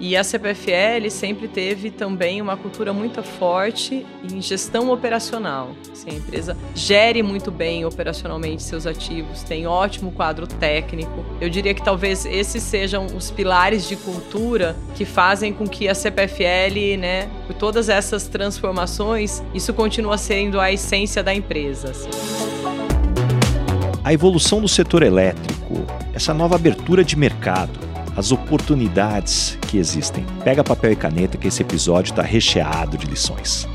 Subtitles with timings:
[0.00, 5.72] E a CPFL sempre teve também uma cultura muito forte em gestão operacional.
[5.92, 11.22] Assim, a empresa gere muito bem operacionalmente seus ativos, tem ótimo quadro técnico.
[11.38, 15.94] Eu diria que talvez esses sejam os pilares de cultura que fazem com que a
[15.94, 21.90] CPFL, né, por todas essas transformações, isso continua sendo a essência da empresa.
[21.90, 22.08] Assim.
[24.02, 30.24] A evolução do setor elétrico, essa nova abertura de mercado, as oportunidades que existem.
[30.44, 33.68] Pega papel e caneta que esse episódio está recheado de lições.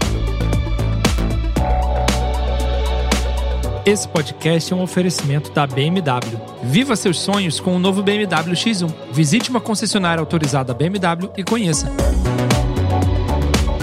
[3.86, 6.42] Esse podcast é um oferecimento da BMW.
[6.64, 8.92] Viva seus sonhos com o novo BMW X1.
[9.12, 11.92] Visite uma concessionária autorizada BMW e conheça.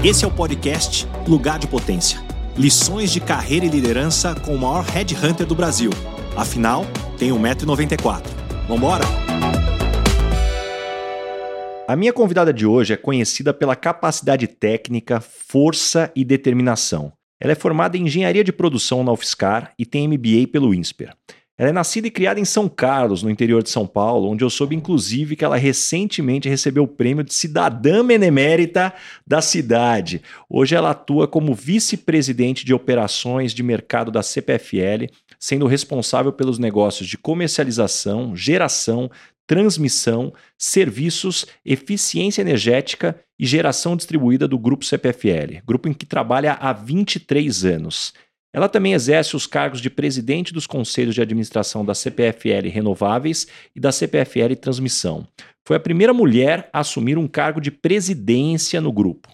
[0.03, 2.21] Esse é o podcast Lugar de Potência.
[2.59, 5.91] Lições de carreira e liderança com o maior headhunter do Brasil.
[6.37, 6.84] Afinal,
[7.17, 8.23] tem 1,94m.
[8.67, 9.22] Vambora?
[11.89, 17.12] A minha convidada de hoje é conhecida pela capacidade técnica, força e determinação.
[17.41, 21.12] Ela é formada em engenharia de produção na UFSCar e tem MBA pelo INSPER.
[21.59, 24.48] Ela é nascida e criada em São Carlos, no interior de São Paulo, onde eu
[24.48, 28.93] soube inclusive que ela recentemente recebeu o prêmio de cidadã benemérita
[29.27, 30.23] da cidade.
[30.49, 35.06] Hoje ela atua como vice-presidente de operações de mercado da CPFL,
[35.39, 39.11] sendo responsável pelos negócios de comercialização, geração,
[39.47, 46.73] transmissão, serviços, eficiência energética e geração distribuída do Grupo CPFL, grupo em que trabalha há
[46.73, 48.12] 23 anos.
[48.55, 53.81] Ela também exerce os cargos de presidente dos conselhos de administração da CPFL Renováveis e
[53.81, 55.27] da CPFL Transmissão.
[55.65, 59.29] Foi a primeira mulher a assumir um cargo de presidência no grupo.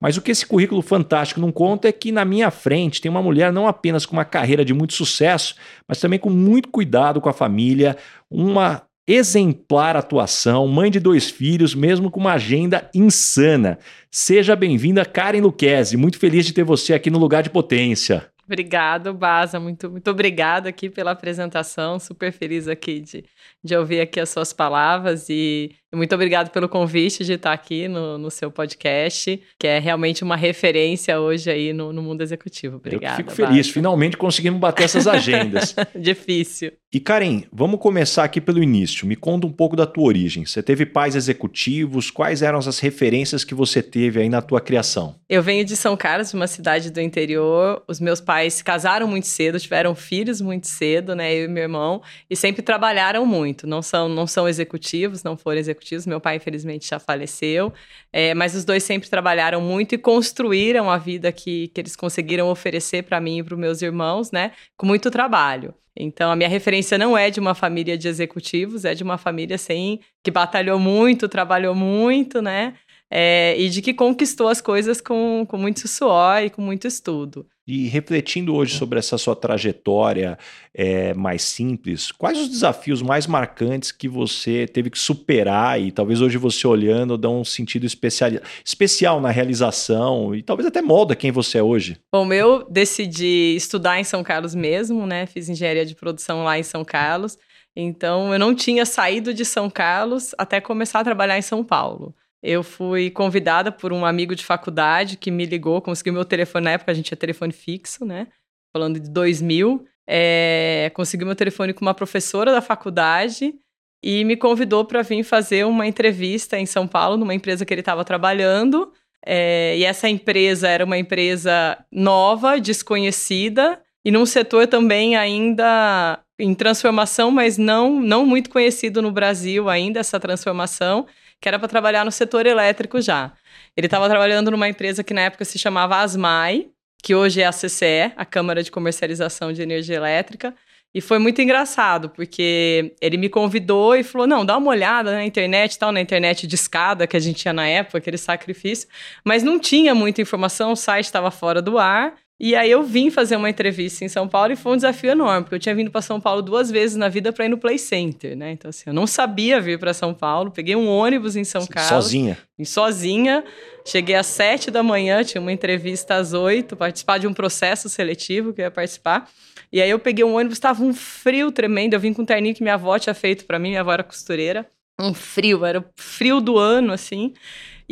[0.00, 3.22] Mas o que esse currículo fantástico não conta é que na minha frente tem uma
[3.22, 5.54] mulher não apenas com uma carreira de muito sucesso,
[5.86, 7.96] mas também com muito cuidado com a família,
[8.28, 13.78] uma exemplar atuação, mãe de dois filhos, mesmo com uma agenda insana.
[14.10, 15.96] Seja bem-vinda, Karen Luquezzi.
[15.96, 18.30] Muito feliz de ter você aqui no Lugar de Potência.
[18.44, 19.58] Obrigado, Baza.
[19.58, 21.98] Muito, muito obrigada aqui pela apresentação.
[21.98, 23.24] Super feliz aqui de,
[23.62, 28.16] de ouvir aqui as suas palavras e muito obrigado pelo convite de estar aqui no,
[28.16, 32.76] no seu podcast, que é realmente uma referência hoje aí no, no mundo executivo.
[32.76, 33.14] Obrigada.
[33.14, 33.68] Eu fico feliz.
[33.68, 35.74] Finalmente conseguimos bater essas agendas.
[35.94, 36.72] Difícil.
[36.94, 39.06] E Karen, vamos começar aqui pelo início.
[39.06, 40.44] Me conta um pouco da tua origem.
[40.44, 42.10] Você teve pais executivos?
[42.10, 45.14] Quais eram as referências que você teve aí na tua criação?
[45.26, 47.82] Eu venho de São Carlos, uma cidade do interior.
[47.88, 51.34] Os meus pais se casaram muito cedo, tiveram filhos muito cedo, né?
[51.34, 53.66] Eu e meu irmão, e sempre trabalharam muito.
[53.66, 55.81] Não são, não são executivos, não foram executivos.
[56.06, 57.72] Meu pai, infelizmente, já faleceu.
[58.12, 62.48] É, mas os dois sempre trabalharam muito e construíram a vida que, que eles conseguiram
[62.48, 64.52] oferecer para mim e para os meus irmãos, né?
[64.76, 65.74] Com muito trabalho.
[65.94, 69.56] Então, a minha referência não é de uma família de executivos, é de uma família,
[69.56, 72.74] assim, que batalhou muito, trabalhou muito, né?
[73.10, 77.46] É, e de que conquistou as coisas com, com muito suor e com muito estudo.
[77.66, 80.36] E refletindo hoje sobre essa sua trajetória
[80.74, 86.20] é, mais simples, quais os desafios mais marcantes que você teve que superar e talvez
[86.20, 88.32] hoje você olhando dá um sentido especial,
[88.64, 91.96] especial na realização e talvez até molda quem você é hoje?
[92.12, 95.26] Bom, eu decidi estudar em São Carlos mesmo, né?
[95.26, 97.38] Fiz engenharia de produção lá em São Carlos.
[97.76, 102.14] Então, eu não tinha saído de São Carlos até começar a trabalhar em São Paulo.
[102.42, 106.64] Eu fui convidada por um amigo de faculdade que me ligou, conseguiu meu telefone.
[106.64, 108.26] Na época a gente tinha telefone fixo, né?
[108.72, 109.86] Falando de 2000.
[110.04, 113.54] É, meu telefone com uma professora da faculdade
[114.02, 117.82] e me convidou para vir fazer uma entrevista em São Paulo, numa empresa que ele
[117.82, 118.92] estava trabalhando.
[119.24, 126.52] É, e essa empresa era uma empresa nova, desconhecida, e num setor também ainda em
[126.54, 131.06] transformação, mas não, não muito conhecido no Brasil ainda, essa transformação
[131.42, 133.32] que era para trabalhar no setor elétrico já.
[133.76, 136.68] Ele estava trabalhando numa empresa que na época se chamava Asmai,
[137.02, 140.54] que hoje é a CCE, a Câmara de Comercialização de Energia Elétrica.
[140.94, 145.24] E foi muito engraçado, porque ele me convidou e falou: não, dá uma olhada na
[145.24, 148.88] internet, tal, na internet de escada que a gente tinha na época, aquele sacrifício.
[149.24, 152.14] Mas não tinha muita informação, o site estava fora do ar.
[152.42, 155.44] E aí eu vim fazer uma entrevista em São Paulo e foi um desafio enorme,
[155.44, 157.78] porque eu tinha vindo para São Paulo duas vezes na vida para ir no Play
[157.78, 158.50] Center, né?
[158.50, 161.88] Então assim, eu não sabia vir para São Paulo, peguei um ônibus em São Carlos.
[161.88, 162.36] Sozinha?
[162.64, 163.44] Sozinha.
[163.86, 168.52] Cheguei às sete da manhã, tinha uma entrevista às oito, participar de um processo seletivo
[168.52, 169.30] que eu ia participar.
[169.72, 172.56] E aí eu peguei um ônibus, estava um frio tremendo, eu vim com um terninho
[172.56, 174.66] que minha avó tinha feito para mim, minha avó era costureira.
[175.00, 177.34] Um frio, era o frio do ano, assim.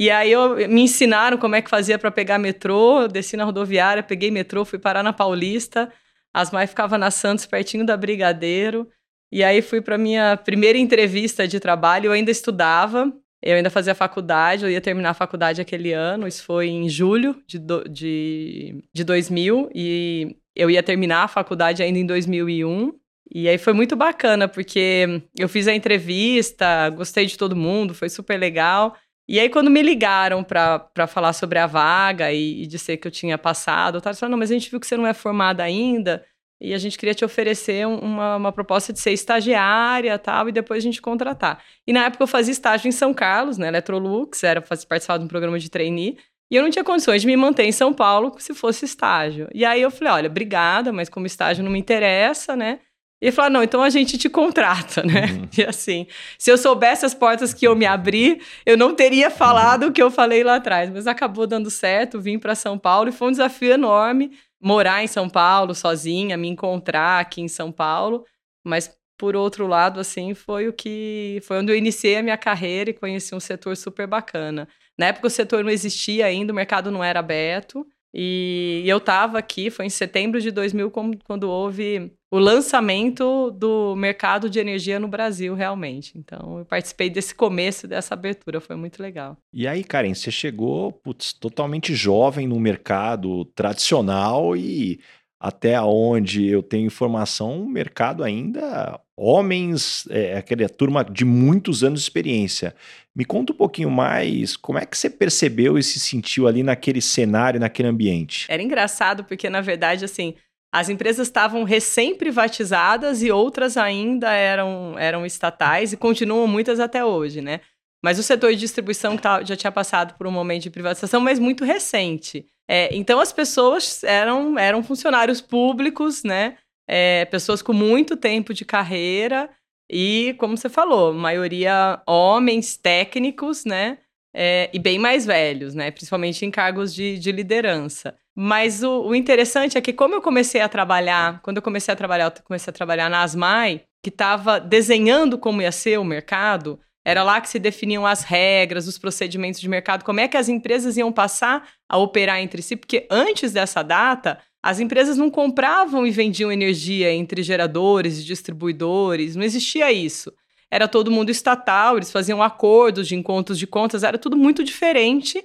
[0.01, 3.45] E aí eu, me ensinaram como é que fazia para pegar metrô, eu desci na
[3.45, 5.93] rodoviária, peguei metrô, fui parar na Paulista.
[6.33, 8.89] As mães ficava na Santos, pertinho da Brigadeiro.
[9.31, 13.13] E aí fui para minha primeira entrevista de trabalho, eu ainda estudava,
[13.43, 17.37] Eu ainda fazia faculdade, eu ia terminar a faculdade aquele ano, isso foi em julho
[17.47, 22.93] de, do, de, de 2000, e eu ia terminar a faculdade ainda em 2001.
[23.31, 28.09] E aí foi muito bacana, porque eu fiz a entrevista, gostei de todo mundo, foi
[28.09, 28.97] super legal.
[29.31, 33.13] E aí, quando me ligaram para falar sobre a vaga e, e dizer que eu
[33.13, 36.27] tinha passado, eu tava não, mas a gente viu que você não é formada ainda,
[36.61, 40.83] e a gente queria te oferecer uma, uma proposta de ser estagiária tal, e depois
[40.83, 41.63] a gente contratar.
[41.87, 45.29] E na época eu fazia estágio em São Carlos, na Electrolux, era participar de um
[45.29, 46.19] programa de trainee,
[46.51, 49.49] e eu não tinha condições de me manter em São Paulo se fosse estágio.
[49.55, 52.81] E aí eu falei, olha, obrigada, mas como estágio não me interessa, né?
[53.21, 55.27] E falou: não, então a gente te contrata, né?
[55.27, 55.49] Uhum.
[55.59, 56.07] E assim,
[56.39, 59.89] se eu soubesse as portas que eu me abri, eu não teria falado uhum.
[59.91, 60.91] o que eu falei lá atrás.
[60.91, 64.31] Mas acabou dando certo, vim para São Paulo e foi um desafio enorme
[64.61, 68.25] morar em São Paulo sozinha, me encontrar aqui em São Paulo.
[68.65, 72.89] Mas por outro lado, assim, foi o que foi onde eu iniciei a minha carreira
[72.89, 74.67] e conheci um setor super bacana.
[74.99, 77.87] Na época o setor não existia ainda, o mercado não era aberto.
[78.13, 80.91] E eu estava aqui, foi em setembro de 2000,
[81.25, 86.17] quando houve o lançamento do mercado de energia no Brasil, realmente.
[86.17, 89.37] Então, eu participei desse começo, dessa abertura, foi muito legal.
[89.53, 95.01] E aí, Karen, você chegou putz, totalmente jovem no mercado tradicional e
[95.41, 102.01] até onde eu tenho informação, um mercado ainda homens, é, aquela turma de muitos anos
[102.01, 102.75] de experiência.
[103.15, 107.01] Me conta um pouquinho mais, como é que você percebeu e se sentiu ali naquele
[107.01, 108.47] cenário, naquele ambiente?
[108.49, 110.35] Era engraçado porque, na verdade, assim,
[110.73, 117.41] as empresas estavam recém-privatizadas e outras ainda eram, eram estatais e continuam muitas até hoje,
[117.41, 117.61] né?
[118.03, 121.65] Mas o setor de distribuição já tinha passado por um momento de privatização, mas muito
[121.65, 122.47] recente.
[122.73, 126.57] É, então as pessoas eram, eram funcionários públicos, né?
[126.89, 129.51] É, pessoas com muito tempo de carreira
[129.91, 133.99] e, como você falou, maioria homens técnicos, né?
[134.33, 135.91] É, e bem mais velhos, né?
[135.91, 138.15] Principalmente em cargos de, de liderança.
[138.37, 141.97] Mas o, o, interessante é que, como eu comecei a trabalhar, quando eu comecei a
[141.97, 146.79] trabalhar, eu comecei a trabalhar na Asmai, que estava desenhando como ia ser o mercado,
[147.05, 150.49] era lá que se definiam as regras, os procedimentos de mercado, como é que as
[150.49, 156.07] empresas iam passar a operar entre si, porque antes dessa data, as empresas não compravam
[156.07, 160.33] e vendiam energia entre geradores e distribuidores, não existia isso.
[160.71, 165.45] Era todo mundo estatal, eles faziam acordos de encontros de contas, era tudo muito diferente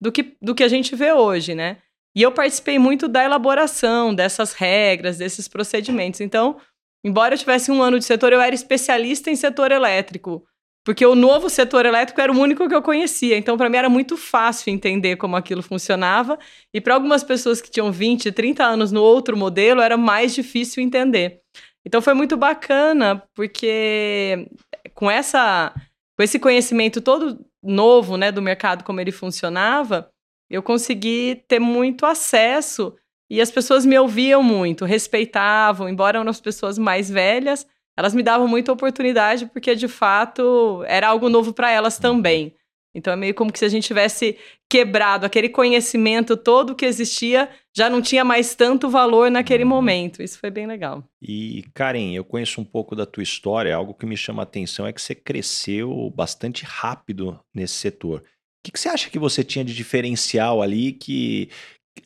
[0.00, 1.76] do que, do que a gente vê hoje, né?
[2.16, 6.22] E eu participei muito da elaboração dessas regras, desses procedimentos.
[6.22, 6.56] Então,
[7.04, 10.42] embora eu tivesse um ano de setor, eu era especialista em setor elétrico
[10.84, 13.36] porque o novo setor elétrico era o único que eu conhecia.
[13.36, 16.38] Então, para mim, era muito fácil entender como aquilo funcionava.
[16.74, 20.82] E para algumas pessoas que tinham 20, 30 anos no outro modelo, era mais difícil
[20.82, 21.40] entender.
[21.84, 24.48] Então, foi muito bacana, porque
[24.94, 25.72] com, essa,
[26.16, 30.10] com esse conhecimento todo novo né, do mercado, como ele funcionava,
[30.50, 32.96] eu consegui ter muito acesso.
[33.30, 38.22] E as pessoas me ouviam muito, respeitavam, embora eram as pessoas mais velhas elas me
[38.22, 42.54] davam muita oportunidade porque de fato era algo novo para elas também.
[42.94, 44.36] Então é meio como que se a gente tivesse
[44.68, 49.70] quebrado aquele conhecimento todo que existia, já não tinha mais tanto valor naquele uhum.
[49.70, 50.22] momento.
[50.22, 51.02] Isso foi bem legal.
[51.20, 54.86] E Karen, eu conheço um pouco da tua história, algo que me chama a atenção
[54.86, 58.20] é que você cresceu bastante rápido nesse setor.
[58.20, 58.24] O
[58.64, 61.48] que, que você acha que você tinha de diferencial ali que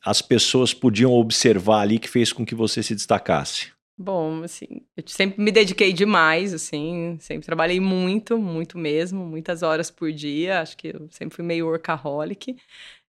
[0.04, 3.75] as pessoas podiam observar ali que fez com que você se destacasse?
[3.98, 9.90] Bom, assim, eu sempre me dediquei demais, assim, sempre trabalhei muito, muito mesmo, muitas horas
[9.90, 12.56] por dia, acho que eu sempre fui meio workaholic.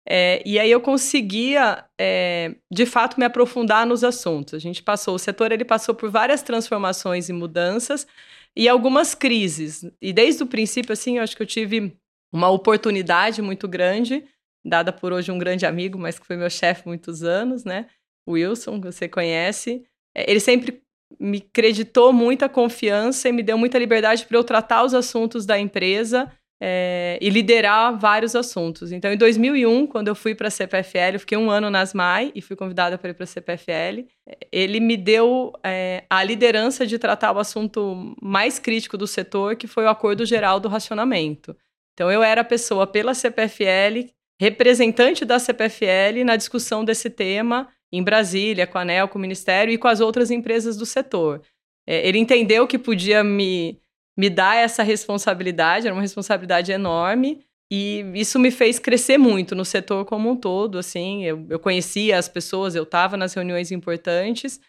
[0.10, 4.54] É, e aí eu conseguia, é, de fato, me aprofundar nos assuntos.
[4.54, 8.08] A gente passou, o setor ele passou por várias transformações e mudanças
[8.56, 9.86] e algumas crises.
[10.02, 11.98] E desde o princípio, assim, eu acho que eu tive
[12.32, 14.26] uma oportunidade muito grande,
[14.66, 17.88] dada por hoje um grande amigo, mas que foi meu chefe muitos anos, né?
[18.28, 19.86] Wilson, que você conhece,
[20.26, 20.82] ele sempre
[21.20, 25.58] me creditou muita confiança e me deu muita liberdade para eu tratar os assuntos da
[25.58, 28.92] empresa é, e liderar vários assuntos.
[28.92, 32.32] Então, em 2001, quando eu fui para a CPFL, eu fiquei um ano nas MAI
[32.34, 34.06] e fui convidada para ir para a CPFL.
[34.52, 39.68] Ele me deu é, a liderança de tratar o assunto mais crítico do setor, que
[39.68, 41.56] foi o Acordo Geral do Racionamento.
[41.94, 44.10] Então, eu era a pessoa pela CPFL,
[44.40, 49.74] representante da CPFL na discussão desse tema em Brasília, com a ANEL, com o Ministério
[49.74, 51.42] e com as outras empresas do setor.
[51.88, 53.80] É, ele entendeu que podia me,
[54.18, 59.66] me dar essa responsabilidade, era uma responsabilidade enorme, e isso me fez crescer muito no
[59.66, 64.60] setor como um todo, assim, eu, eu conhecia as pessoas, eu estava nas reuniões importantes,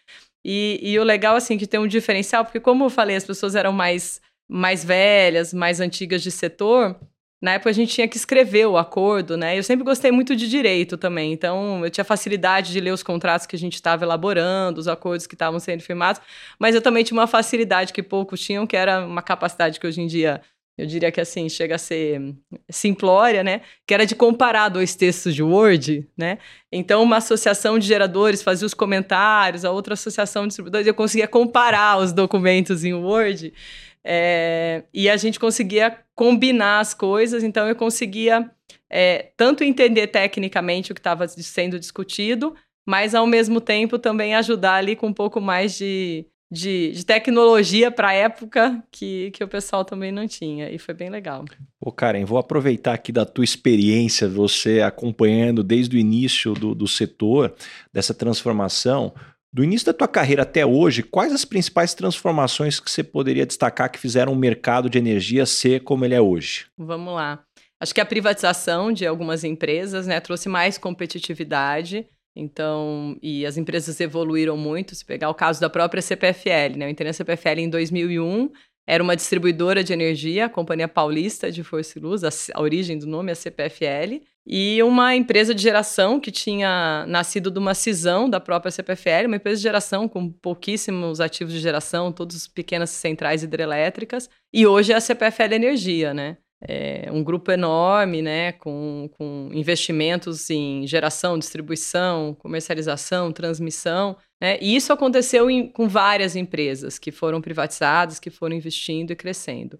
[0.45, 3.55] e, e o legal, assim, que tem um diferencial, porque como eu falei, as pessoas
[3.55, 6.97] eram mais, mais velhas, mais antigas de setor,
[7.41, 9.57] na época a gente tinha que escrever o acordo, né?
[9.57, 13.47] Eu sempre gostei muito de direito também, então eu tinha facilidade de ler os contratos
[13.47, 16.21] que a gente estava elaborando, os acordos que estavam sendo firmados,
[16.59, 20.01] mas eu também tinha uma facilidade que poucos tinham, que era uma capacidade que hoje
[20.01, 20.41] em dia
[20.79, 22.33] eu diria que assim, chega a ser
[22.69, 23.61] simplória, né?
[23.85, 26.37] Que era de comparar dois textos de Word, né?
[26.71, 31.27] Então, uma associação de geradores fazia os comentários, a outra associação de distribuidores, eu conseguia
[31.27, 33.53] comparar os documentos em Word.
[34.03, 38.49] É, e a gente conseguia combinar as coisas, então eu conseguia
[38.89, 42.55] é, tanto entender tecnicamente o que estava sendo discutido,
[42.87, 47.91] mas ao mesmo tempo também ajudar ali com um pouco mais de, de, de tecnologia
[47.91, 50.71] para a época que, que o pessoal também não tinha.
[50.71, 51.45] E foi bem legal.
[51.79, 56.87] Ô Karen, vou aproveitar aqui da tua experiência, você acompanhando desde o início do, do
[56.87, 57.53] setor,
[57.93, 59.13] dessa transformação.
[59.51, 63.91] Do início da tua carreira até hoje, quais as principais transformações que você poderia destacar
[63.91, 66.67] que fizeram o mercado de energia ser como ele é hoje?
[66.77, 67.43] Vamos lá.
[67.79, 73.99] Acho que a privatização de algumas empresas né, trouxe mais competitividade então, e as empresas
[73.99, 74.95] evoluíram muito.
[74.95, 76.85] Se pegar o caso da própria CPFL, né?
[76.85, 78.49] Eu entrei na CPFL em 2001,
[78.87, 82.97] era uma distribuidora de energia, a Companhia Paulista de Força e Luz, a, a origem
[82.97, 88.27] do nome é CPFL, e uma empresa de geração que tinha nascido de uma cisão
[88.27, 93.43] da própria CPFL, uma empresa de geração com pouquíssimos ativos de geração, todas pequenas centrais
[93.43, 96.37] hidrelétricas, e hoje é a CPFL Energia, né?
[96.61, 104.17] é, um grupo enorme, né, com, com investimentos em geração, distribuição, comercialização, transmissão.
[104.41, 109.15] Né, e isso aconteceu em, com várias empresas que foram privatizadas, que foram investindo e
[109.15, 109.79] crescendo.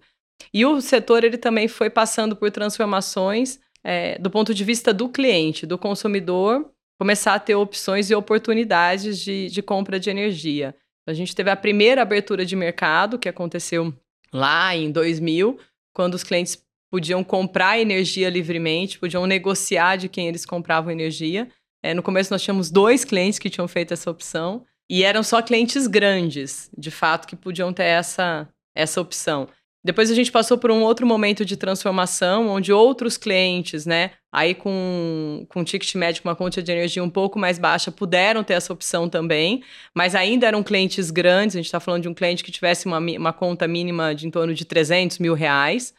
[0.54, 5.08] E o setor ele também foi passando por transformações é, do ponto de vista do
[5.08, 10.74] cliente, do consumidor, começar a ter opções e oportunidades de, de compra de energia.
[11.06, 13.92] A gente teve a primeira abertura de mercado, que aconteceu
[14.32, 15.58] lá em 2000,
[15.92, 21.48] quando os clientes podiam comprar energia livremente, podiam negociar de quem eles compravam energia.
[21.82, 25.40] É, no começo nós tínhamos dois clientes que tinham feito essa opção e eram só
[25.40, 29.48] clientes grandes, de fato, que podiam ter essa, essa opção.
[29.82, 34.54] Depois a gente passou por um outro momento de transformação, onde outros clientes, né, aí
[34.54, 38.72] com, com ticket médio, uma conta de energia um pouco mais baixa, puderam ter essa
[38.74, 39.62] opção também,
[39.94, 42.98] mas ainda eram clientes grandes, a gente está falando de um cliente que tivesse uma,
[42.98, 45.94] uma conta mínima de em torno de 300 mil reais,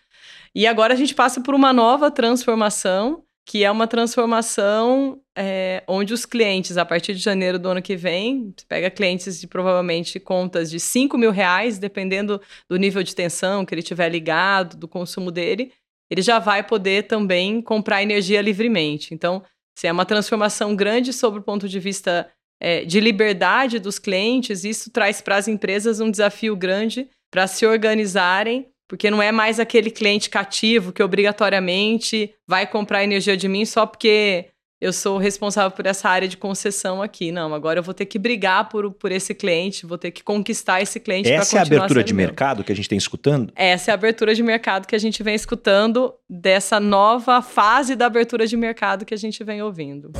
[0.54, 6.14] e agora a gente passa por uma nova transformação, que é uma transformação é, onde
[6.14, 10.70] os clientes, a partir de janeiro do ano que vem, pega clientes de provavelmente contas
[10.70, 15.32] de 5 mil reais, dependendo do nível de tensão que ele tiver ligado, do consumo
[15.32, 15.74] dele,
[16.10, 19.14] ele já vai poder também comprar energia livremente.
[19.14, 19.44] Então,
[19.78, 22.30] se é uma transformação grande sobre o ponto de vista
[22.62, 27.66] é, de liberdade dos clientes, isso traz para as empresas um desafio grande para se
[27.66, 33.64] organizarem porque não é mais aquele cliente cativo que obrigatoriamente vai comprar energia de mim
[33.64, 34.48] só porque
[34.82, 37.32] eu sou responsável por essa área de concessão aqui.
[37.32, 40.82] Não, agora eu vou ter que brigar por, por esse cliente, vou ter que conquistar
[40.82, 42.26] esse cliente Essa é a abertura de meu.
[42.26, 43.54] mercado que a gente tem escutando?
[43.56, 48.08] Essa é a abertura de mercado que a gente vem escutando dessa nova fase da
[48.08, 50.12] abertura de mercado que a gente vem ouvindo.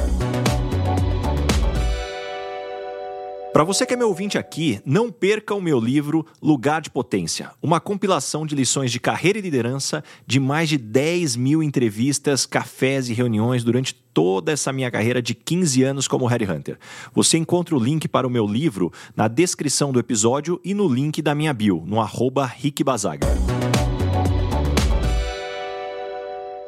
[3.54, 7.52] Para você que é meu ouvinte aqui, não perca o meu livro Lugar de Potência,
[7.62, 13.10] uma compilação de lições de carreira e liderança de mais de 10 mil entrevistas, cafés
[13.10, 16.80] e reuniões durante toda essa minha carreira de 15 anos como Headhunter.
[17.14, 21.22] Você encontra o link para o meu livro na descrição do episódio e no link
[21.22, 23.28] da minha bio, no arroba Rick Bazaga.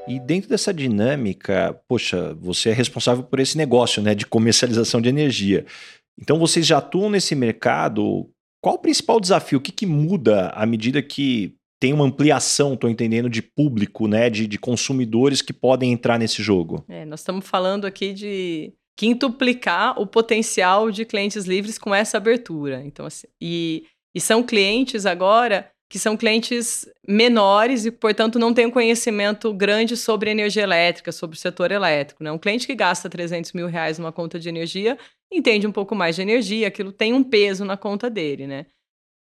[0.05, 5.07] E dentro dessa dinâmica, poxa, você é responsável por esse negócio né, de comercialização de
[5.07, 5.65] energia.
[6.22, 8.29] Então vocês já atuam nesse mercado.
[8.62, 9.60] Qual o principal desafio?
[9.60, 14.29] O que, que muda à medida que tem uma ampliação, estou entendendo, de público, né?
[14.29, 16.86] De, de, consumidores que podem entrar nesse jogo?
[16.88, 22.82] É, nós estamos falando aqui de quintuplicar o potencial de clientes livres com essa abertura.
[22.86, 23.84] Então, assim, e,
[24.15, 29.96] e são clientes agora que são clientes menores e, portanto, não têm um conhecimento grande
[29.96, 32.24] sobre energia elétrica, sobre o setor elétrico.
[32.24, 32.32] Né?
[32.32, 34.98] Um cliente que gasta 300 mil reais numa conta de energia
[35.33, 38.65] entende um pouco mais de energia, aquilo tem um peso na conta dele, né?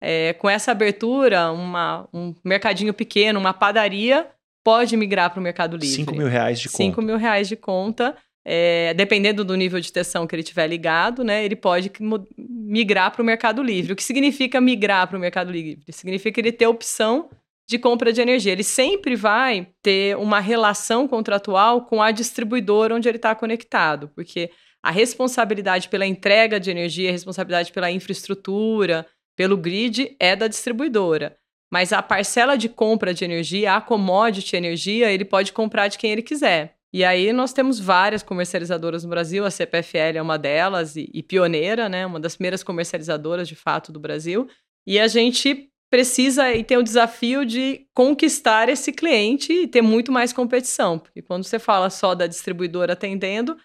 [0.01, 4.27] É, com essa abertura, uma, um mercadinho pequeno, uma padaria,
[4.63, 5.95] pode migrar para o Mercado Livre.
[5.95, 6.77] 5 mil reais de conta.
[6.77, 8.15] 5 mil reais de conta.
[8.49, 11.91] É, dependendo do nível de tensão que ele tiver ligado, né, ele pode
[12.37, 13.91] migrar para o Mercado Livre.
[13.91, 15.83] O que significa migrar para o Mercado Livre?
[15.91, 17.29] Significa ele ter opção
[17.67, 18.53] de compra de energia.
[18.53, 24.49] Ele sempre vai ter uma relação contratual com a distribuidora onde ele está conectado, porque
[24.83, 29.05] a responsabilidade pela entrega de energia, a responsabilidade pela infraestrutura,
[29.35, 31.37] pelo grid é da distribuidora.
[31.69, 36.11] mas a parcela de compra de energia, a commodity energia, ele pode comprar de quem
[36.11, 36.77] ele quiser.
[36.93, 41.21] E aí nós temos várias comercializadoras no Brasil, a CPFL é uma delas e, e
[41.21, 42.05] pioneira, né?
[42.05, 44.47] Uma das primeiras comercializadoras de fato do Brasil.
[44.85, 50.11] E a gente precisa e tem o desafio de conquistar esse cliente e ter muito
[50.11, 50.97] mais competição.
[50.97, 53.57] Porque quando você fala só da distribuidora atendendo,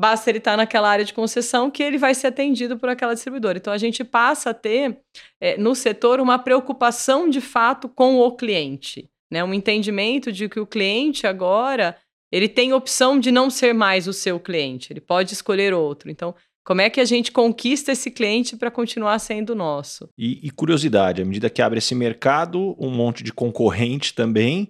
[0.00, 3.58] basta ele estar naquela área de concessão que ele vai ser atendido por aquela distribuidora.
[3.58, 4.98] Então a gente passa a ter
[5.38, 9.44] é, no setor uma preocupação de fato com o cliente, né?
[9.44, 11.96] Um entendimento de que o cliente agora
[12.32, 16.10] ele tem opção de não ser mais o seu cliente, ele pode escolher outro.
[16.10, 20.08] Então, como é que a gente conquista esse cliente para continuar sendo nosso?
[20.16, 24.68] E, e, curiosidade, à medida que abre esse mercado, um monte de concorrente também.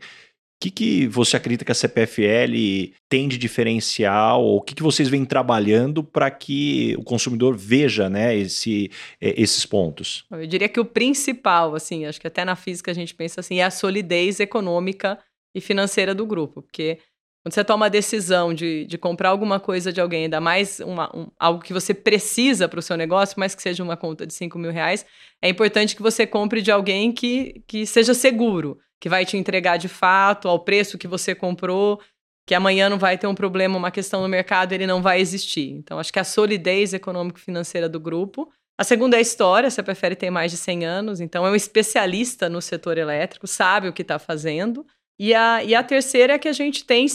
[0.60, 4.44] O que, que você acredita que a CPFL tem de diferencial?
[4.44, 9.64] Ou o que, que vocês vêm trabalhando para que o consumidor veja né, esse, esses
[9.64, 10.26] pontos?
[10.30, 13.60] Eu diria que o principal, assim, acho que até na física a gente pensa assim,
[13.60, 15.18] é a solidez econômica
[15.54, 16.98] e financeira do grupo, porque
[17.42, 21.10] quando você toma a decisão de, de comprar alguma coisa de alguém, ainda mais uma,
[21.16, 24.34] um, algo que você precisa para o seu negócio, mais que seja uma conta de
[24.34, 25.06] 5 mil reais,
[25.40, 29.78] é importante que você compre de alguém que, que seja seguro, que vai te entregar
[29.78, 32.00] de fato ao preço que você comprou,
[32.46, 35.70] que amanhã não vai ter um problema, uma questão no mercado, ele não vai existir.
[35.70, 38.50] Então, acho que a solidez econômico-financeira do grupo.
[38.78, 41.54] A segunda é a história, você prefere ter mais de 100 anos, então é um
[41.54, 44.86] especialista no setor elétrico, sabe o que está fazendo.
[45.18, 47.06] E a, e a terceira é que a gente tem,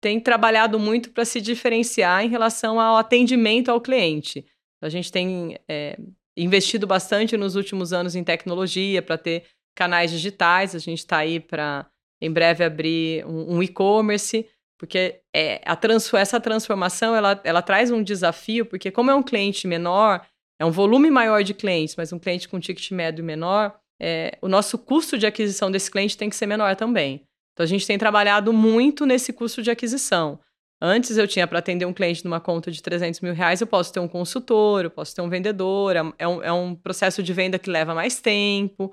[0.00, 4.44] tem trabalhado muito para se diferenciar em relação ao atendimento ao cliente.
[4.82, 5.96] A gente tem é,
[6.36, 10.74] investido bastante nos últimos anos em tecnologia para ter canais digitais.
[10.74, 11.86] A gente está aí para,
[12.20, 14.46] em breve, abrir um, um e-commerce,
[14.78, 19.22] porque é, a trans, essa transformação ela, ela traz um desafio, porque como é um
[19.22, 20.26] cliente menor,
[20.58, 24.48] é um volume maior de clientes, mas um cliente com ticket médio menor, é, o
[24.48, 27.22] nosso custo de aquisição desse cliente tem que ser menor também.
[27.52, 30.40] Então a gente tem trabalhado muito nesse custo de aquisição.
[30.80, 33.92] Antes eu tinha para atender um cliente numa conta de 300 mil reais, eu posso
[33.92, 37.32] ter um consultor, eu posso ter um vendedor, é, é um, é um processo de
[37.32, 38.92] venda que leva mais tempo.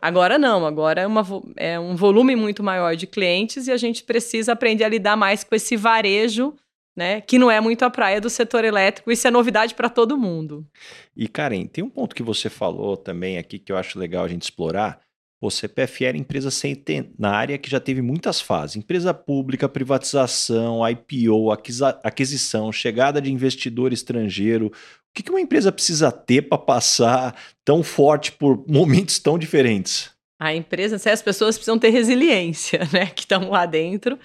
[0.00, 1.24] Agora não, agora é, uma,
[1.56, 5.44] é um volume muito maior de clientes e a gente precisa aprender a lidar mais
[5.44, 6.54] com esse varejo,
[6.96, 7.20] né?
[7.20, 10.66] Que não é muito a praia do setor elétrico, isso é novidade para todo mundo.
[11.16, 14.28] E Karen, tem um ponto que você falou também aqui que eu acho legal a
[14.28, 15.00] gente explorar,
[15.40, 21.50] o CPF era empresa centenária que já teve muitas fases: empresa pública, privatização, IPO,
[22.02, 24.66] aquisição, chegada de investidor estrangeiro.
[24.66, 24.72] O
[25.22, 30.10] que uma empresa precisa ter para passar tão forte por momentos tão diferentes?
[30.38, 33.06] A empresa, as pessoas precisam ter resiliência, né?
[33.06, 34.18] Que estão lá dentro.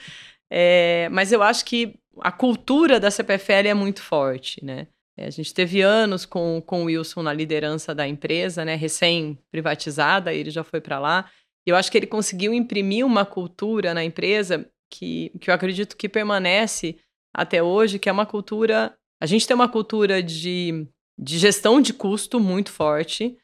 [0.50, 4.88] É, mas eu acho que a cultura da CPFL é muito forte, né?
[5.22, 10.34] É, a gente teve anos com, com o Wilson na liderança da empresa, né, recém-privatizada,
[10.34, 11.30] ele já foi para lá.
[11.66, 15.96] E eu acho que ele conseguiu imprimir uma cultura na empresa que, que eu acredito
[15.96, 16.98] que permanece
[17.32, 18.96] até hoje, que é uma cultura.
[19.22, 20.88] A gente tem uma cultura de,
[21.20, 23.38] de gestão de custo muito forte.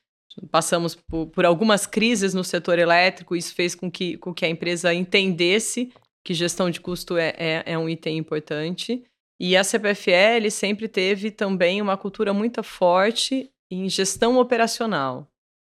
[0.50, 4.50] Passamos por, por algumas crises no setor elétrico, isso fez com que, com que a
[4.50, 5.92] empresa entendesse
[6.24, 9.04] que gestão de custo é, é, é um item importante.
[9.40, 15.28] E a CPFL sempre teve também uma cultura muito forte em gestão operacional.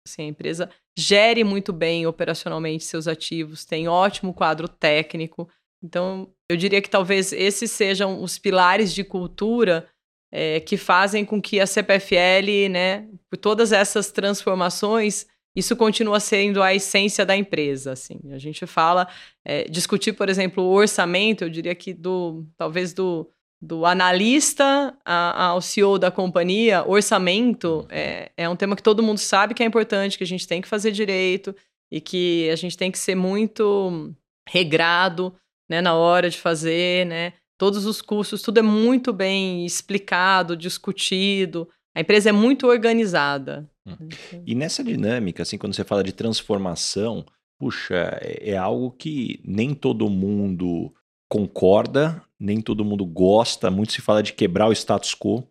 [0.08, 5.50] Assim, a empresa gere muito bem operacionalmente seus ativos, tem ótimo quadro técnico.
[5.84, 9.88] Então, eu diria que talvez esses sejam os pilares de cultura
[10.32, 15.26] é, que fazem com que a CPFL, né, por todas essas transformações,
[15.56, 17.94] isso continua sendo a essência da empresa.
[17.94, 18.20] Assim.
[18.32, 19.08] A gente fala,
[19.44, 23.30] é, discutir, por exemplo, o orçamento, eu diria que do talvez do
[23.62, 29.54] do analista ao CEO da companhia, orçamento é, é um tema que todo mundo sabe
[29.54, 31.56] que é importante, que a gente tem que fazer direito
[31.92, 34.14] e que a gente tem que ser muito
[34.48, 35.34] regrado
[35.70, 37.34] né, na hora de fazer, né?
[37.58, 41.70] Todos os cursos, tudo é muito bem explicado, discutido.
[41.96, 43.70] A empresa é muito organizada.
[43.88, 44.10] Hum.
[44.46, 47.26] E nessa dinâmica, assim, quando você fala de transformação,
[47.58, 50.94] puxa, é, é algo que nem todo mundo
[51.30, 55.44] concorda, nem todo mundo gosta, muito se fala de quebrar o status quo.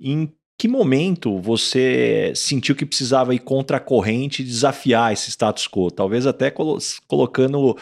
[0.00, 5.66] Em que momento você sentiu que precisava ir contra a corrente e desafiar esse status
[5.66, 5.90] quo?
[5.90, 7.76] Talvez até colo colocando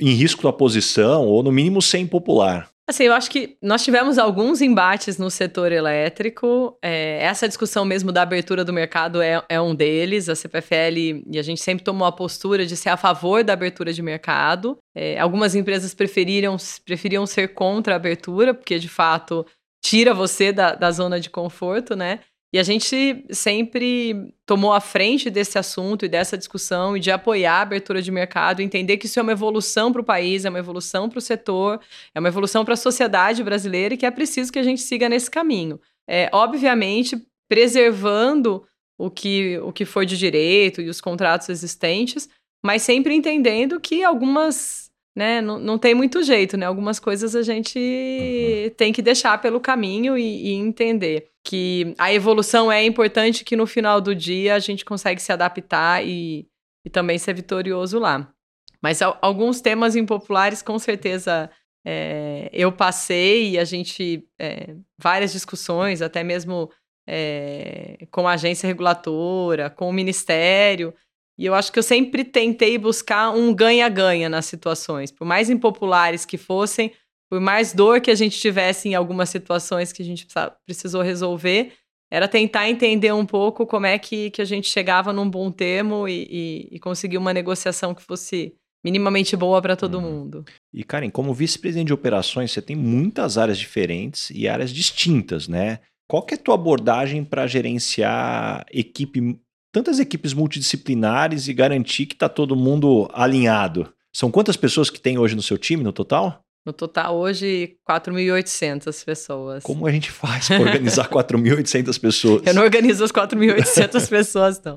[0.00, 2.70] em risco a posição, ou no mínimo ser impopular.
[2.88, 6.78] Assim, eu acho que nós tivemos alguns embates no setor elétrico.
[6.80, 10.26] É, essa discussão mesmo da abertura do mercado é, é, um deles.
[10.30, 13.92] A CPFL e a gente sempre tomou a postura de ser a favor da abertura
[13.92, 14.78] de mercado.
[14.94, 19.44] É, algumas empresas preferiram, preferiam ser contra a abertura, porque de fato
[19.84, 22.20] tira você da, da zona de conforto, né?
[22.52, 27.58] E a gente sempre tomou a frente desse assunto e dessa discussão e de apoiar
[27.58, 30.58] a abertura de mercado, entender que isso é uma evolução para o país, é uma
[30.58, 31.78] evolução para o setor,
[32.14, 35.10] é uma evolução para a sociedade brasileira e que é preciso que a gente siga
[35.10, 35.78] nesse caminho.
[36.08, 42.30] É, obviamente, preservando o que, o que foi de direito e os contratos existentes,
[42.64, 46.66] mas sempre entendendo que algumas né, não, não tem muito jeito, né?
[46.66, 48.70] Algumas coisas a gente uhum.
[48.76, 53.66] tem que deixar pelo caminho e, e, entender que a evolução é importante, que no
[53.66, 56.46] final do dia a gente consegue se adaptar e,
[56.84, 58.32] e também ser vitorioso lá.
[58.80, 61.50] Mas alguns temas impopulares, com certeza,
[61.84, 66.70] é, eu passei e a gente, é, várias discussões, até mesmo
[67.08, 70.94] é, com a agência regulatora, com o ministério,
[71.38, 76.24] e eu acho que eu sempre tentei buscar um ganha-ganha nas situações, por mais impopulares
[76.24, 76.92] que fossem,
[77.30, 80.26] por mais dor que a gente tivesse em algumas situações que a gente
[80.66, 81.72] precisou resolver,
[82.10, 86.08] era tentar entender um pouco como é que, que a gente chegava num bom termo
[86.08, 90.02] e, e, e conseguir uma negociação que fosse minimamente boa para todo hum.
[90.02, 90.44] mundo.
[90.72, 95.80] E Karen, como vice-presidente de operações, você tem muitas áreas diferentes e áreas distintas, né?
[96.08, 99.38] Qual que é a tua abordagem para gerenciar equipe
[99.72, 103.92] tantas equipes multidisciplinares e garantir que está todo mundo alinhado.
[104.12, 106.42] São quantas pessoas que tem hoje no seu time, no total?
[106.66, 109.62] No total, hoje, 4.800 pessoas.
[109.62, 112.42] Como a gente faz para organizar 4.800 pessoas?
[112.46, 114.76] Eu não organizo as 4.800 pessoas, não.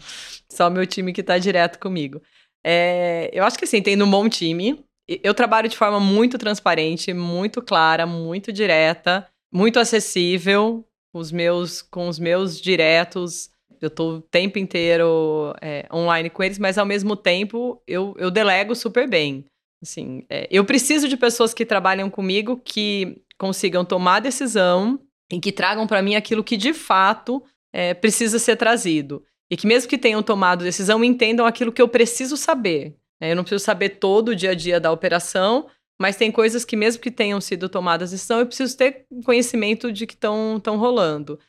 [0.50, 2.22] Só o meu time que está direto comigo.
[2.64, 4.84] É, eu acho que assim, tem um bom time.
[5.08, 12.08] Eu trabalho de forma muito transparente, muito clara, muito direta, muito acessível, os meus, com
[12.08, 13.50] os meus diretos
[13.82, 18.30] eu tô o tempo inteiro é, online com eles, mas ao mesmo tempo eu, eu
[18.30, 19.46] delego super bem.
[19.82, 25.00] Assim, é, eu preciso de pessoas que trabalham comigo que consigam tomar decisão
[25.32, 29.24] e que tragam para mim aquilo que de fato é, precisa ser trazido.
[29.50, 32.96] E que mesmo que tenham tomado decisão, entendam aquilo que eu preciso saber.
[33.20, 35.68] É, eu não preciso saber todo o dia a dia da operação,
[36.00, 40.06] mas tem coisas que mesmo que tenham sido tomadas decisão, eu preciso ter conhecimento de
[40.06, 41.40] que estão rolando.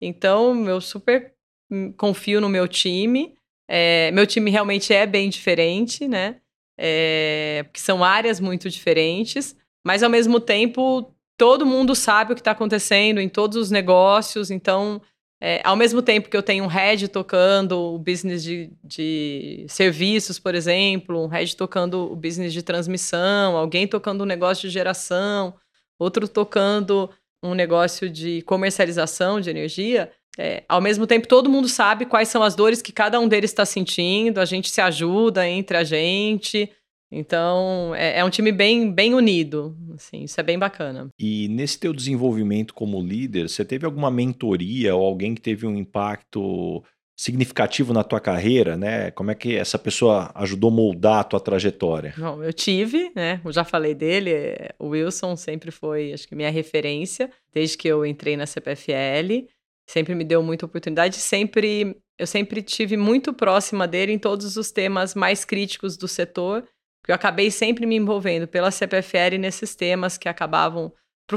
[0.00, 1.33] Então, eu super
[1.96, 3.34] confio no meu time.
[3.68, 6.36] É, meu time realmente é bem diferente, né?
[6.78, 12.40] É, porque são áreas muito diferentes, mas ao mesmo tempo todo mundo sabe o que
[12.40, 15.00] está acontecendo em todos os negócios, então
[15.40, 20.38] é, ao mesmo tempo que eu tenho um head tocando o business de, de, serviços,
[20.38, 25.54] por exemplo, um head tocando o business de transmissão, alguém tocando um negócio de geração,
[25.98, 27.10] outro tocando
[27.42, 32.42] um negócio de comercialização de energia, é, ao mesmo tempo, todo mundo sabe quais são
[32.42, 36.70] as dores que cada um deles está sentindo, a gente se ajuda entre a gente.
[37.10, 41.08] Então, é, é, um time bem, bem unido, assim, isso é bem bacana.
[41.18, 45.76] E nesse teu desenvolvimento como líder, você teve alguma mentoria ou alguém que teve um
[45.76, 46.82] impacto
[47.16, 49.12] significativo na tua carreira, né?
[49.12, 52.12] Como é que essa pessoa ajudou a moldar a tua trajetória?
[52.18, 53.40] Bom, eu tive, né?
[53.44, 54.32] Eu já falei dele,
[54.80, 59.46] o Wilson sempre foi, acho que minha referência, desde que eu entrei na CPFL
[59.86, 64.70] sempre me deu muita oportunidade, sempre eu sempre tive muito próxima dele em todos os
[64.70, 66.62] temas mais críticos do setor,
[67.02, 70.92] porque eu acabei sempre me envolvendo pela CPFL nesses temas que acabavam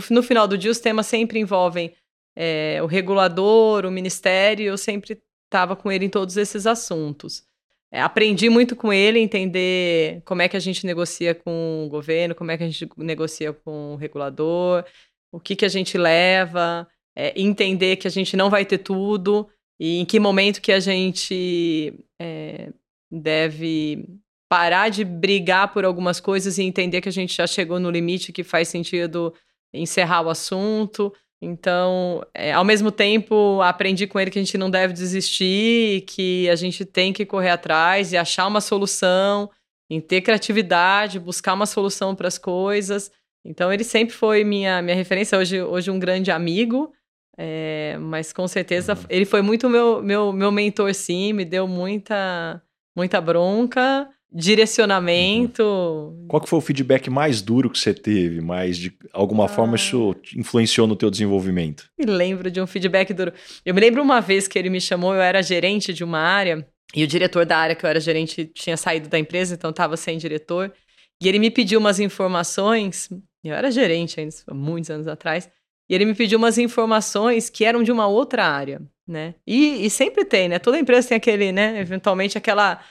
[0.10, 1.96] no final do dia os temas sempre envolvem
[2.36, 7.44] é, o regulador, o ministério, eu sempre estava com ele em todos esses assuntos.
[7.90, 12.36] É, aprendi muito com ele, entender como é que a gente negocia com o governo,
[12.36, 14.86] como é que a gente negocia com o regulador,
[15.32, 19.50] o que, que a gente leva, é, entender que a gente não vai ter tudo
[19.80, 22.70] e em que momento que a gente é,
[23.12, 24.06] deve
[24.48, 28.32] parar de brigar por algumas coisas e entender que a gente já chegou no limite
[28.32, 29.34] que faz sentido
[29.74, 31.12] encerrar o assunto.
[31.42, 36.48] Então, é, ao mesmo tempo, aprendi com ele que a gente não deve desistir, que
[36.50, 39.50] a gente tem que correr atrás e achar uma solução,
[39.90, 43.12] em ter criatividade, buscar uma solução para as coisas.
[43.46, 46.92] Então, ele sempre foi minha, minha referência, hoje, hoje um grande amigo,
[47.38, 49.06] é, mas com certeza uhum.
[49.10, 52.62] ele foi muito meu, meu, meu mentor, sim, me deu muita,
[52.96, 55.64] muita bronca, direcionamento.
[55.64, 56.26] Uhum.
[56.28, 58.42] Qual que foi o feedback mais duro que você teve?
[58.42, 59.48] Mas de alguma ah.
[59.48, 61.90] forma isso influenciou no teu desenvolvimento?
[61.98, 63.32] Me lembro de um feedback duro.
[63.64, 66.68] Eu me lembro uma vez que ele me chamou, eu era gerente de uma área,
[66.96, 69.96] e o diretor da área que eu era gerente tinha saído da empresa, então estava
[69.96, 70.74] sem diretor.
[71.22, 73.10] E ele me pediu umas informações,
[73.44, 75.50] eu era gerente ainda, muitos anos atrás,
[75.90, 79.36] e ele me pediu umas informações que eram de uma outra área, né?
[79.46, 80.60] E, e sempre tem, né?
[80.60, 81.80] Toda empresa tem aquele, né?
[81.80, 82.82] Eventualmente aquela,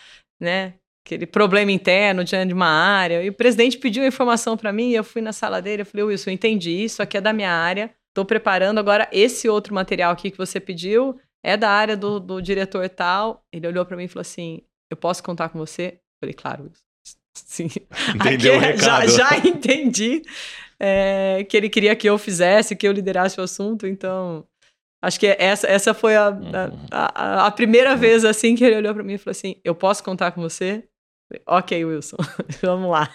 [0.41, 0.75] né?
[1.05, 3.23] Aquele problema interno diante de uma área.
[3.23, 5.83] E o presidente pediu a informação para mim e eu fui na sala dele.
[5.83, 7.95] Eu falei, Wilson, eu entendi isso aqui é da minha área.
[8.09, 11.21] Estou preparando agora esse outro material aqui que você pediu.
[11.45, 13.45] é da área do, do diretor tal.
[13.53, 15.99] Ele olhou para mim e falou assim: Eu posso contar com você?
[15.99, 16.73] Eu falei, claro,
[17.37, 17.69] sim.
[18.15, 19.07] Entendeu o recado.
[19.11, 20.23] Já, já entendi
[20.81, 24.47] é, que ele queria que eu fizesse, que eu liderasse o assunto, então.
[25.03, 26.51] Acho que essa, essa foi a, Uhum.
[26.91, 29.75] a, a, a primeira vez assim que ele olhou para mim e falou assim: Eu
[29.75, 30.85] posso contar com você?
[31.29, 32.17] Falei, ok, Wilson,
[32.63, 33.11] vamos lá.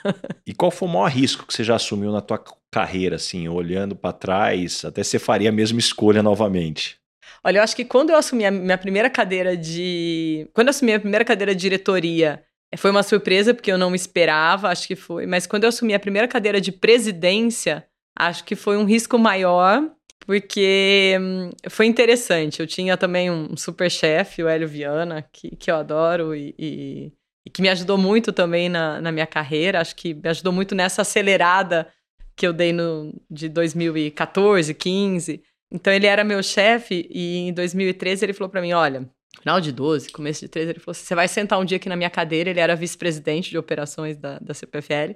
[0.45, 3.95] E qual foi o maior risco que você já assumiu na tua carreira, assim, olhando
[3.95, 6.97] para trás, até você faria a mesma escolha novamente?
[7.43, 10.47] Olha, eu acho que quando eu assumi a minha primeira cadeira de.
[10.53, 12.43] Quando eu assumi a primeira cadeira de diretoria,
[12.77, 15.25] foi uma surpresa, porque eu não esperava, acho que foi.
[15.25, 17.85] Mas quando eu assumi a primeira cadeira de presidência,
[18.17, 19.91] acho que foi um risco maior,
[20.25, 22.59] porque hum, foi interessante.
[22.59, 27.11] Eu tinha também um super chefe, o Hélio Viana, que, que eu adoro e, e,
[27.45, 29.81] e que me ajudou muito também na, na minha carreira.
[29.81, 31.87] Acho que me ajudou muito nessa acelerada
[32.35, 35.43] que eu dei no, de 2014, 15.
[35.71, 39.71] Então ele era meu chefe e em 2013 ele falou para mim, olha, final de
[39.71, 42.09] 12, começo de 13, ele falou assim, você vai sentar um dia aqui na minha
[42.09, 45.15] cadeira, ele era vice-presidente de operações da, da CPFL.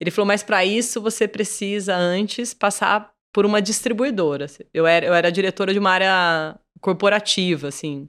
[0.00, 4.46] Ele falou, mas para isso você precisa antes passar por uma distribuidora.
[4.72, 8.08] Eu era, eu era diretora de uma área corporativa, assim.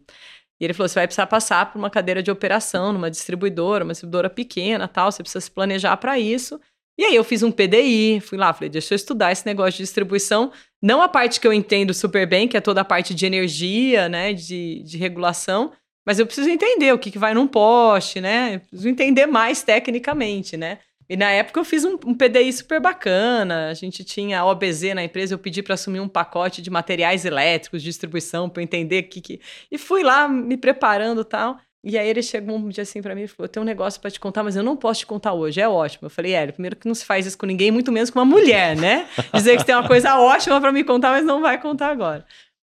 [0.59, 3.93] E ele falou, você vai precisar passar por uma cadeira de operação numa distribuidora, uma
[3.93, 6.59] distribuidora pequena, tal, você precisa se planejar para isso.
[6.97, 9.83] E aí eu fiz um PDI, fui lá, falei, deixa eu estudar esse negócio de
[9.83, 10.51] distribuição,
[10.85, 14.07] não a parte que eu entendo super bem, que é toda a parte de energia,
[14.07, 15.71] né, de, de regulação,
[16.05, 19.63] mas eu preciso entender o que, que vai num poste, né, eu preciso entender mais
[19.63, 20.77] tecnicamente, né.
[21.09, 25.03] E na época eu fiz um, um PDI super bacana, a gente tinha OBZ na
[25.03, 29.05] empresa, eu pedi para assumir um pacote de materiais elétricos, de distribuição, para eu entender
[29.05, 29.41] o que, que...
[29.71, 31.57] E fui lá me preparando tal.
[31.87, 34.01] E aí ele chegou um dia assim para mim e falou: Eu tenho um negócio
[34.01, 35.61] para te contar, mas eu não posso te contar hoje.
[35.61, 36.07] É ótimo.
[36.07, 38.25] Eu falei: Hélio, primeiro que não se faz isso com ninguém, muito menos com uma
[38.25, 39.07] mulher, né?
[39.31, 42.25] Dizer que tem uma coisa ótima para me contar, mas não vai contar agora.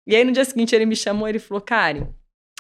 [0.08, 2.08] E aí no dia seguinte ele me chamou ele falou: Karen,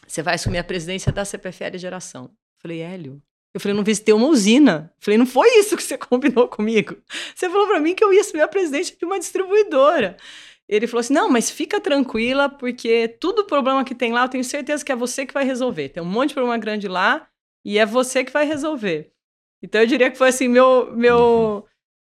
[0.07, 2.25] você vai assumir a presidência da CPFL Geração.
[2.25, 3.19] Eu falei: Hélio.
[3.51, 4.91] Eu falei, não visitei uma usina.
[4.97, 6.97] Eu falei, não foi isso que você combinou comigo.
[7.35, 10.17] Você falou para mim que eu ia assumir a presidência de uma distribuidora.
[10.67, 14.43] Ele falou assim: não, mas fica tranquila, porque tudo problema que tem lá, eu tenho
[14.43, 15.89] certeza que é você que vai resolver.
[15.89, 17.27] Tem um monte de problema grande lá
[17.65, 19.11] e é você que vai resolver.
[19.61, 21.65] Então eu diria que foi assim: meu, meu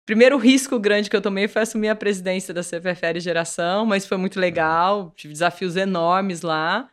[0.06, 4.18] primeiro risco grande que eu tomei foi assumir a presidência da CPFL Geração, mas foi
[4.18, 6.90] muito legal, tive desafios enormes lá.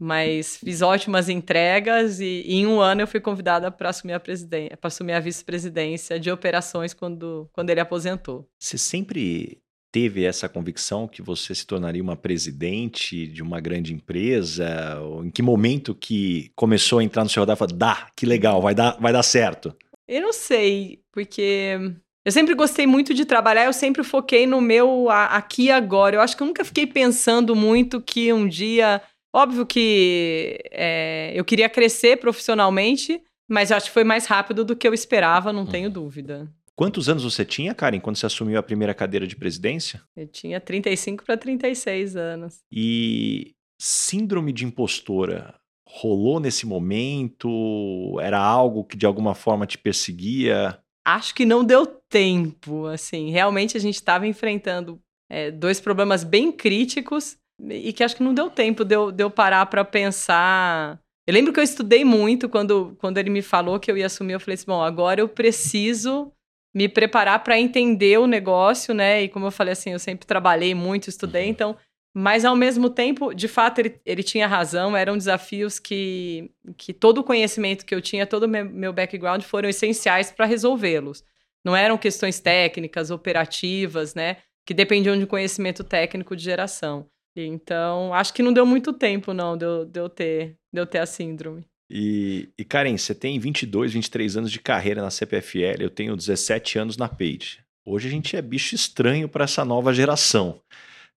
[0.00, 4.20] Mas fiz ótimas entregas e, e, em um ano eu fui convidada para assumir a
[4.20, 8.48] presidência, para assumir a vice-presidência de operações quando, quando ele aposentou.
[8.56, 9.60] Você sempre
[9.92, 15.00] teve essa convicção que você se tornaria uma presidente de uma grande empresa?
[15.00, 18.26] Ou em que momento que começou a entrar no seu radar e falou, dá, que
[18.26, 19.74] legal, vai dar, vai dar certo?
[20.06, 21.78] Eu não sei, porque
[22.24, 26.16] eu sempre gostei muito de trabalhar, eu sempre foquei no meu aqui e agora.
[26.16, 29.02] Eu acho que eu nunca fiquei pensando muito que um dia...
[29.30, 34.88] Óbvio que é, eu queria crescer profissionalmente, mas acho que foi mais rápido do que
[34.88, 36.50] eu esperava, não tenho dúvida.
[36.78, 40.00] Quantos anos você tinha, Karen, quando você assumiu a primeira cadeira de presidência?
[40.16, 42.60] Eu tinha 35 para 36 anos.
[42.70, 48.16] E síndrome de impostora rolou nesse momento?
[48.20, 50.78] Era algo que de alguma forma te perseguia?
[51.04, 53.30] Acho que não deu tempo, assim.
[53.30, 58.32] Realmente a gente estava enfrentando é, dois problemas bem críticos e que acho que não
[58.32, 61.00] deu tempo de eu, de eu parar para pensar.
[61.26, 64.34] Eu lembro que eu estudei muito quando, quando ele me falou que eu ia assumir.
[64.34, 66.32] Eu falei assim: bom, agora eu preciso
[66.74, 69.22] me preparar para entender o negócio, né?
[69.22, 71.50] E como eu falei assim, eu sempre trabalhei muito, estudei, Uhum.
[71.50, 71.76] então.
[72.14, 77.18] Mas ao mesmo tempo, de fato, ele, ele tinha razão, eram desafios que, que todo
[77.18, 81.22] o conhecimento que eu tinha, todo o meu, meu background foram essenciais para resolvê-los.
[81.64, 84.38] Não eram questões técnicas, operativas, né?
[84.66, 87.06] Que dependiam de conhecimento técnico de geração.
[87.36, 90.86] Então, acho que não deu muito tempo, não, de eu, de eu, ter, de eu
[90.86, 91.64] ter a síndrome.
[91.90, 96.78] E, e Karen, você tem 22, 23 anos de carreira na CPFL, eu tenho 17
[96.78, 97.60] anos na Page.
[97.84, 100.60] Hoje a gente é bicho estranho para essa nova geração.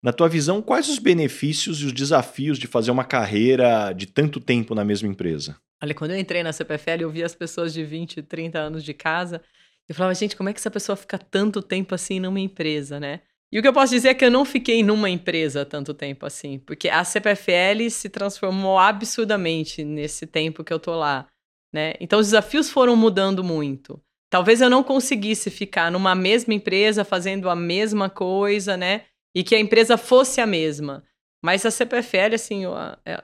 [0.01, 4.39] Na tua visão, quais os benefícios e os desafios de fazer uma carreira de tanto
[4.39, 5.57] tempo na mesma empresa?
[5.83, 8.93] Olha, quando eu entrei na CPFL, eu vi as pessoas de 20, 30 anos de
[8.93, 9.41] casa,
[9.89, 13.21] eu falava, gente, como é que essa pessoa fica tanto tempo assim numa empresa, né?
[13.51, 16.25] E o que eu posso dizer é que eu não fiquei numa empresa tanto tempo
[16.25, 21.27] assim, porque a CPFL se transformou absurdamente nesse tempo que eu tô lá,
[21.73, 21.93] né?
[21.99, 24.01] Então os desafios foram mudando muito.
[24.29, 29.03] Talvez eu não conseguisse ficar numa mesma empresa fazendo a mesma coisa, né?
[29.35, 31.03] E que a empresa fosse a mesma.
[31.43, 32.63] Mas a CPFL, assim,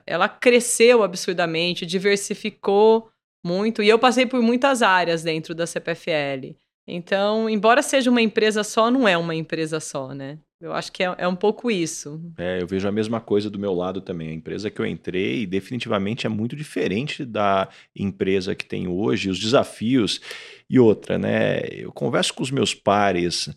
[0.05, 3.09] ela cresceu absurdamente, diversificou
[3.45, 6.57] muito, e eu passei por muitas áreas dentro da CPFL.
[6.88, 10.39] Então, embora seja uma empresa só, não é uma empresa só, né?
[10.60, 12.19] Eu acho que é, é, um pouco isso.
[12.36, 14.30] É, eu vejo a mesma coisa do meu lado também.
[14.30, 19.38] A empresa que eu entrei definitivamente é muito diferente da empresa que tem hoje, os
[19.38, 20.19] desafios.
[20.67, 21.60] E outra, né?
[21.69, 23.50] Eu converso com os meus pares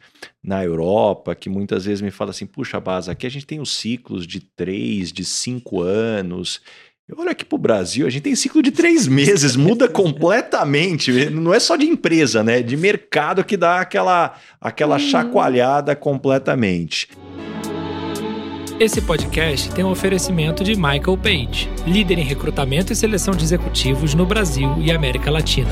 [0.42, 3.70] na Europa, que muitas vezes me falam assim: puxa, Baza, aqui a gente tem os
[3.70, 6.60] ciclos de três, de cinco anos.
[7.16, 11.30] Olha aqui para o Brasil, a gente tem ciclo de três meses, muda completamente.
[11.30, 12.62] Não é só de empresa, né?
[12.62, 15.00] De mercado que dá aquela, aquela uhum.
[15.00, 17.08] chacoalhada completamente.
[18.78, 24.14] Esse podcast tem um oferecimento de Michael Page, líder em recrutamento e seleção de executivos
[24.14, 25.70] no Brasil e América Latina.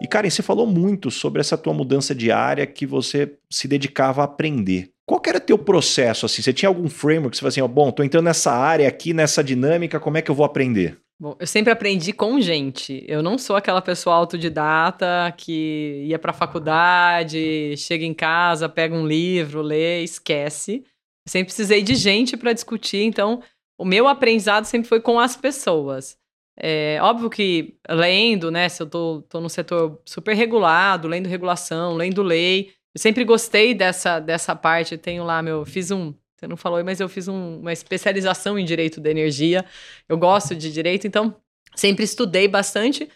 [0.00, 4.22] E Karen, você falou muito sobre essa tua mudança de área que você se dedicava
[4.22, 4.91] a aprender.
[5.06, 6.42] Qual que era teu processo assim?
[6.42, 7.36] Você tinha algum framework?
[7.36, 10.30] Você falou assim, ó, bom, tô entrando nessa área aqui, nessa dinâmica, como é que
[10.30, 10.98] eu vou aprender?
[11.20, 13.04] Bom, eu sempre aprendi com gente.
[13.06, 18.94] Eu não sou aquela pessoa autodidata que ia para a faculdade, chega em casa, pega
[18.94, 20.84] um livro, lê, esquece.
[21.24, 23.40] Eu sempre precisei de gente para discutir, então
[23.78, 26.16] o meu aprendizado sempre foi com as pessoas.
[26.58, 31.94] É óbvio que lendo, né, se eu tô, tô num setor super regulado, lendo regulação,
[31.94, 34.92] lendo lei, eu sempre gostei dessa, dessa parte.
[34.92, 35.64] Eu tenho lá meu.
[35.64, 36.14] Fiz um.
[36.36, 39.64] Você não falou, mas eu fiz um, uma especialização em direito da energia.
[40.08, 41.36] Eu gosto de direito, então
[41.74, 43.08] sempre estudei bastante.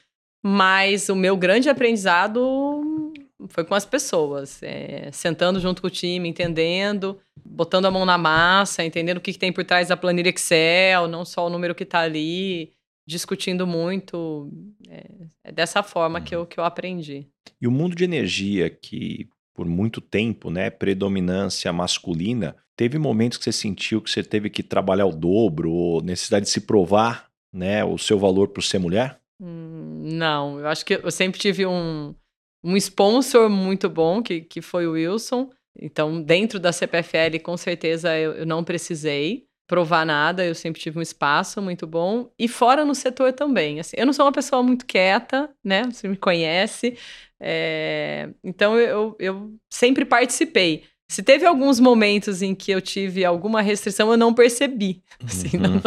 [0.42, 3.12] Mas o meu grande aprendizado
[3.48, 8.16] foi com as pessoas, é, sentando junto com o time, entendendo, botando a mão na
[8.16, 11.74] massa, entendendo o que, que tem por trás da planilha Excel, não só o número
[11.74, 12.72] que está ali,
[13.06, 14.50] discutindo muito.
[14.88, 15.04] É,
[15.44, 17.26] é dessa forma que eu, que eu aprendi.
[17.60, 23.44] E o mundo de energia, que por muito tempo, né, predominância masculina, teve momentos que
[23.44, 27.82] você sentiu que você teve que trabalhar o dobro, ou necessidade de se provar, né,
[27.82, 29.18] o seu valor por ser mulher?
[29.40, 32.14] Hum, não, eu acho que eu sempre tive um,
[32.62, 35.50] um sponsor muito bom, que, que foi o Wilson.
[35.78, 40.98] Então, dentro da CPFL, com certeza eu, eu não precisei provar nada, eu sempre tive
[40.98, 42.30] um espaço muito bom.
[42.38, 43.80] E fora no setor também.
[43.80, 45.82] Assim, eu não sou uma pessoa muito quieta, né?
[45.84, 46.96] Você me conhece.
[47.40, 50.84] É, então eu, eu sempre participei.
[51.08, 55.02] Se teve alguns momentos em que eu tive alguma restrição, eu não percebi.
[55.24, 55.62] Assim, uhum.
[55.62, 55.80] não,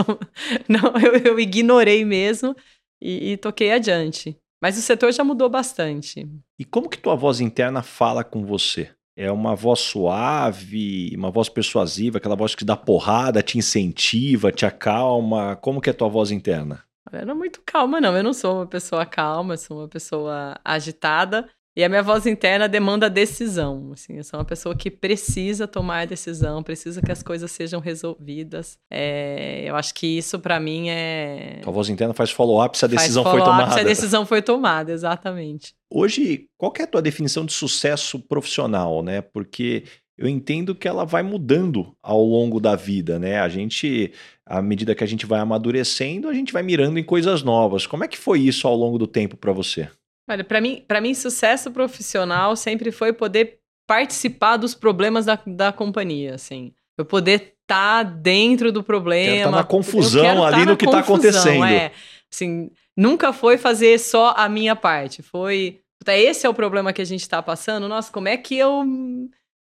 [0.68, 2.56] não, não eu, eu, ignorei mesmo
[3.02, 4.38] e, e, toquei adiante.
[4.62, 6.28] Mas o setor já mudou bastante.
[6.58, 8.90] E como que tua voz interna fala com você?
[9.22, 14.66] É uma voz suave, uma voz persuasiva, aquela voz que dá porrada, te incentiva, te
[14.66, 15.58] acalma?
[15.58, 16.86] Como que é tua voz interna?
[17.12, 18.16] Eu não muito calma, não.
[18.16, 21.50] Eu não sou uma pessoa calma, sou uma pessoa agitada.
[21.80, 23.92] E a minha voz interna demanda decisão.
[23.94, 28.78] Assim, eu sou uma pessoa que precisa tomar decisão, precisa que as coisas sejam resolvidas.
[28.92, 31.62] É, eu acho que isso para mim é.
[31.66, 33.72] A voz interna faz follow-up se a decisão foi tomada.
[33.72, 35.74] Se a decisão foi tomada, exatamente.
[35.90, 39.22] Hoje, qual é a tua definição de sucesso profissional, né?
[39.22, 39.86] Porque
[40.18, 43.40] eu entendo que ela vai mudando ao longo da vida, né?
[43.40, 44.12] A gente,
[44.46, 47.88] à medida que a gente vai amadurecendo, a gente vai mirando em coisas novas.
[47.88, 49.88] Como é que foi isso ao longo do tempo para você?
[50.30, 55.72] Olha, para mim, para mim sucesso profissional sempre foi poder participar dos problemas da, da
[55.74, 56.72] companhia, assim.
[56.96, 59.38] Eu poder estar tá dentro do problema.
[59.38, 61.66] Quero tá na confusão ali tá no que está acontecendo.
[61.66, 61.92] É,
[62.32, 65.24] assim, nunca foi fazer só a minha parte.
[65.24, 67.88] Foi, esse é o problema que a gente está passando.
[67.88, 68.86] Nossa, como é que eu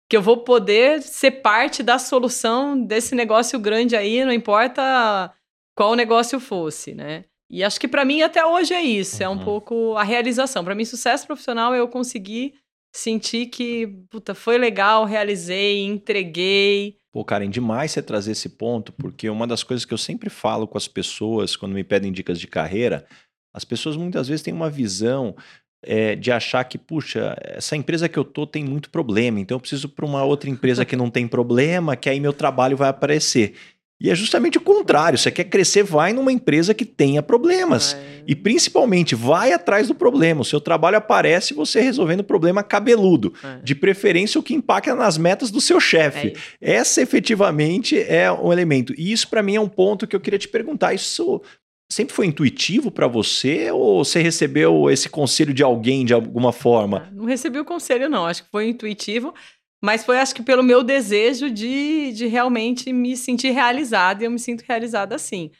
[0.10, 5.32] que eu vou poder ser parte da solução desse negócio grande aí, não importa
[5.78, 7.26] qual negócio fosse, né?
[7.50, 9.24] E acho que para mim até hoje é isso, uhum.
[9.24, 9.44] é um uhum.
[9.44, 10.64] pouco a realização.
[10.64, 12.54] Para mim, sucesso profissional é eu conseguir
[12.94, 16.98] sentir que, puta, foi legal, realizei, entreguei.
[17.12, 20.68] Pô, Karen, demais você trazer esse ponto, porque uma das coisas que eu sempre falo
[20.68, 23.06] com as pessoas quando me pedem dicas de carreira,
[23.54, 25.36] as pessoas muitas vezes têm uma visão
[25.84, 29.60] é, de achar que, puxa, essa empresa que eu tô tem muito problema, então eu
[29.60, 33.56] preciso para uma outra empresa que não tem problema, que aí meu trabalho vai aparecer.
[34.02, 35.18] E é justamente o contrário.
[35.18, 37.98] Você quer crescer, vai numa empresa que tenha problemas.
[38.26, 40.42] E principalmente, vai atrás do problema.
[40.42, 43.34] O seu trabalho aparece você resolvendo o problema cabeludo.
[43.44, 43.60] É.
[43.62, 46.34] De preferência, o que impacta nas metas do seu chefe.
[46.62, 46.78] É.
[46.78, 48.94] Essa efetivamente é um elemento.
[48.98, 50.94] E isso, para mim, é um ponto que eu queria te perguntar.
[50.94, 51.42] Isso
[51.92, 57.08] sempre foi intuitivo para você ou você recebeu esse conselho de alguém de alguma forma?
[57.08, 58.26] Ah, não recebi o conselho, não.
[58.26, 59.34] Acho que foi intuitivo,
[59.82, 64.32] mas foi, acho que, pelo meu desejo de, de realmente me sentir realizada e eu
[64.32, 65.52] me sinto realizada assim.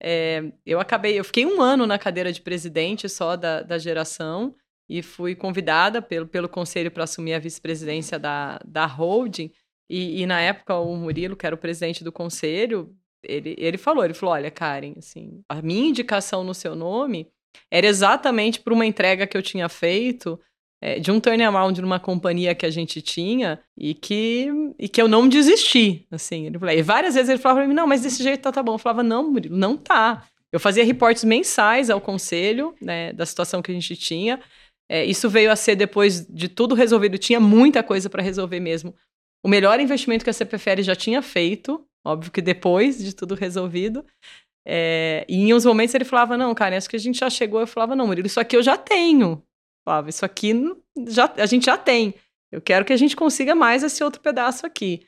[0.00, 4.54] É, eu acabei, eu fiquei um ano na cadeira de presidente só da, da geração
[4.88, 9.50] e fui convidada pelo, pelo conselho para assumir a vice-presidência da, da holding.
[9.88, 14.04] E, e, na época, o Murilo, que era o presidente do conselho, ele, ele falou,
[14.04, 17.28] ele falou, olha, Karen, assim, a minha indicação no seu nome
[17.70, 20.38] era exatamente para uma entrega que eu tinha feito
[20.84, 25.08] é, de um turnaround numa companhia que a gente tinha e que, e que eu
[25.08, 26.44] não desisti, assim.
[26.44, 28.62] Ele falou, e várias vezes ele falava pra mim, não, mas desse jeito tá, tá
[28.62, 28.74] bom.
[28.74, 30.26] Eu falava, não, Murilo, não tá.
[30.52, 34.38] Eu fazia reportes mensais ao conselho, né, da situação que a gente tinha.
[34.86, 38.94] É, isso veio a ser depois de tudo resolvido, tinha muita coisa para resolver mesmo.
[39.42, 44.04] O melhor investimento que a CPFL já tinha feito, óbvio que depois de tudo resolvido.
[44.66, 47.60] É, e em uns momentos ele falava: Não, cara, acho que a gente já chegou.
[47.60, 49.42] Eu falava: Não, Murilo, isso aqui eu já tenho.
[49.84, 50.54] Falava: Isso aqui
[51.08, 52.14] já, a gente já tem.
[52.50, 55.06] Eu quero que a gente consiga mais esse outro pedaço aqui.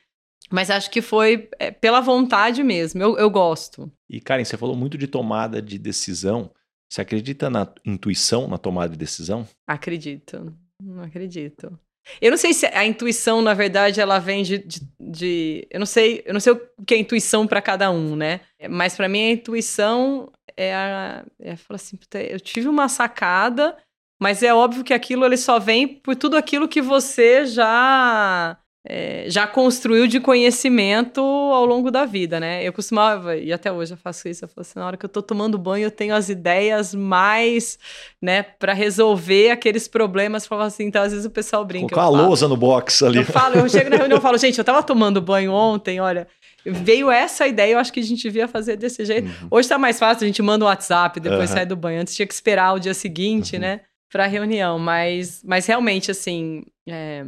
[0.51, 3.01] Mas acho que foi é, pela vontade mesmo.
[3.01, 3.91] Eu, eu gosto.
[4.09, 6.51] E, Karen, você falou muito de tomada de decisão.
[6.89, 9.47] Você acredita na intuição na tomada de decisão?
[9.67, 10.53] Acredito.
[10.81, 11.77] Não acredito.
[12.21, 15.85] Eu não sei se a intuição, na verdade, ela vem de, de, de eu não
[15.85, 18.41] sei, eu não sei o que é intuição para cada um, né?
[18.69, 21.99] Mas para mim a intuição é a, é falar assim,
[22.29, 23.77] eu tive uma sacada,
[24.19, 28.57] mas é óbvio que aquilo ele só vem por tudo aquilo que você já
[28.89, 32.65] é, já construiu de conhecimento ao longo da vida, né?
[32.65, 35.09] Eu costumava, e até hoje eu faço isso, eu falo assim, na hora que eu
[35.09, 37.77] tô tomando banho, eu tenho as ideias mais,
[38.21, 41.93] né, para resolver aqueles problemas, falava assim, então às vezes o pessoal brinca.
[41.93, 43.17] Colocar a lousa no box ali.
[43.17, 46.25] Eu falo, eu chego na reunião e falo, gente, eu tava tomando banho ontem, olha,
[46.65, 49.27] veio essa ideia, eu acho que a gente devia fazer desse jeito.
[49.27, 49.47] Uhum.
[49.51, 51.55] Hoje tá mais fácil, a gente manda um WhatsApp, depois uhum.
[51.57, 53.61] sai do banho, antes tinha que esperar o dia seguinte, uhum.
[53.61, 56.63] né, pra reunião, mas, mas realmente, assim...
[56.87, 57.25] É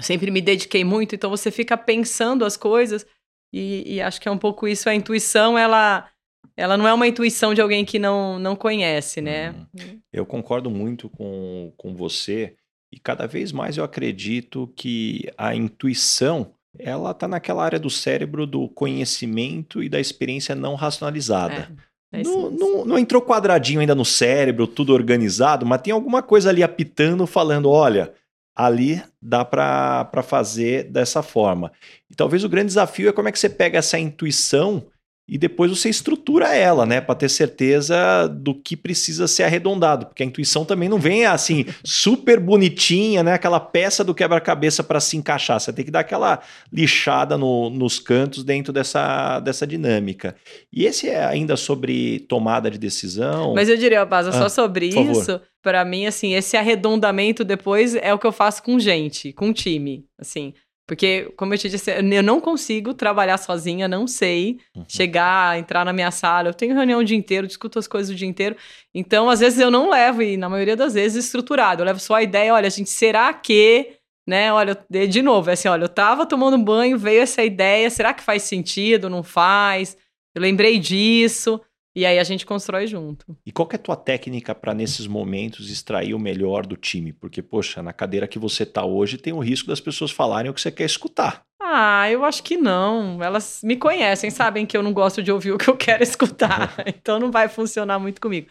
[0.00, 3.04] sempre me dediquei muito, então você fica pensando as coisas
[3.52, 4.88] e, e, acho que é um pouco isso.
[4.88, 6.08] A intuição, ela,
[6.56, 9.54] ela não é uma intuição de alguém que não, não conhece, né?
[9.78, 10.00] Hum.
[10.10, 12.56] Eu concordo muito com, com você
[12.90, 18.46] e cada vez mais eu acredito que a intuição ela está naquela área do cérebro
[18.46, 21.70] do conhecimento e da experiência não racionalizada.
[21.78, 21.91] É.
[22.12, 26.50] É não, não, não, entrou quadradinho ainda no cérebro, tudo organizado, mas tem alguma coisa
[26.50, 28.12] ali apitando, falando: olha,
[28.54, 31.72] ali dá para fazer dessa forma.
[32.10, 34.84] E talvez o grande desafio é como é que você pega essa intuição
[35.28, 40.22] e depois você estrutura ela, né, para ter certeza do que precisa ser arredondado, porque
[40.22, 45.16] a intuição também não vem assim super bonitinha, né, aquela peça do quebra-cabeça para se
[45.16, 45.60] encaixar.
[45.60, 46.40] Você tem que dar aquela
[46.72, 50.34] lixada no, nos cantos dentro dessa, dessa dinâmica.
[50.72, 53.54] E esse é ainda sobre tomada de decisão.
[53.54, 55.40] Mas eu diria, Baza, ah, só sobre isso.
[55.62, 60.04] Para mim, assim, esse arredondamento depois é o que eu faço com gente, com time,
[60.18, 60.52] assim.
[60.86, 64.84] Porque, como eu te disse, eu não consigo trabalhar sozinha, não sei uhum.
[64.88, 66.48] chegar, entrar na minha sala.
[66.48, 68.56] Eu tenho reunião o dia inteiro, discuto as coisas o dia inteiro.
[68.92, 71.82] Então, às vezes eu não levo, e na maioria das vezes, estruturado.
[71.82, 73.92] Eu levo só a ideia, olha, gente, será que,
[74.26, 74.52] né?
[74.52, 74.76] Olha,
[75.08, 78.42] de novo, é assim, olha, eu tava tomando banho, veio essa ideia, será que faz
[78.42, 79.08] sentido?
[79.08, 79.96] Não faz?
[80.34, 81.60] Eu lembrei disso.
[81.94, 83.36] E aí a gente constrói junto.
[83.44, 87.12] E qual é a tua técnica para nesses momentos extrair o melhor do time?
[87.12, 90.54] Porque, poxa, na cadeira que você tá hoje tem o risco das pessoas falarem o
[90.54, 91.44] que você quer escutar.
[91.60, 93.22] Ah, eu acho que não.
[93.22, 96.74] Elas me conhecem, sabem que eu não gosto de ouvir o que eu quero escutar.
[96.86, 98.48] então não vai funcionar muito comigo.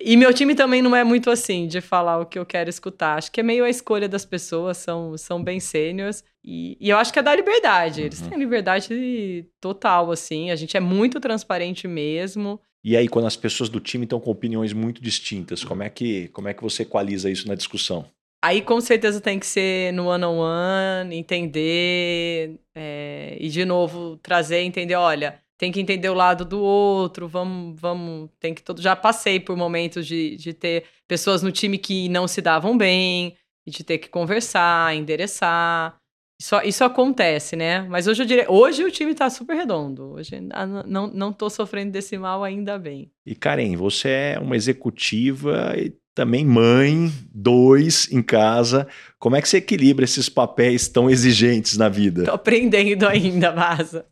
[0.00, 3.18] E meu time também não é muito assim, de falar o que eu quero escutar.
[3.18, 6.24] Acho que é meio a escolha das pessoas, são, são bem sêniores.
[6.42, 8.02] E, e eu acho que é da liberdade.
[8.02, 8.30] Eles uhum.
[8.30, 10.50] têm liberdade total, assim.
[10.50, 12.60] A gente é muito transparente mesmo.
[12.84, 16.28] E aí, quando as pessoas do time estão com opiniões muito distintas, como é que,
[16.28, 18.04] como é que você equaliza isso na discussão?
[18.44, 22.58] Aí, com certeza, tem que ser no one-on-one, -on -one, entender.
[22.74, 27.80] É, e, de novo, trazer, entender, olha, tem que entender o lado do outro, vamos,
[27.80, 28.82] vamos, tem que todo.
[28.82, 33.36] Já passei por momentos de, de ter pessoas no time que não se davam bem,
[33.66, 35.96] e de ter que conversar, endereçar.
[36.42, 37.82] Isso, isso acontece, né?
[37.88, 40.14] Mas hoje eu diria, hoje o time tá super redondo.
[40.14, 40.40] Hoje
[40.84, 43.12] não, não tô sofrendo desse mal ainda bem.
[43.24, 48.88] E Karen, você é uma executiva e também mãe, dois em casa.
[49.20, 52.24] Como é que você equilibra esses papéis tão exigentes na vida?
[52.24, 54.04] Tô aprendendo ainda, Vaza.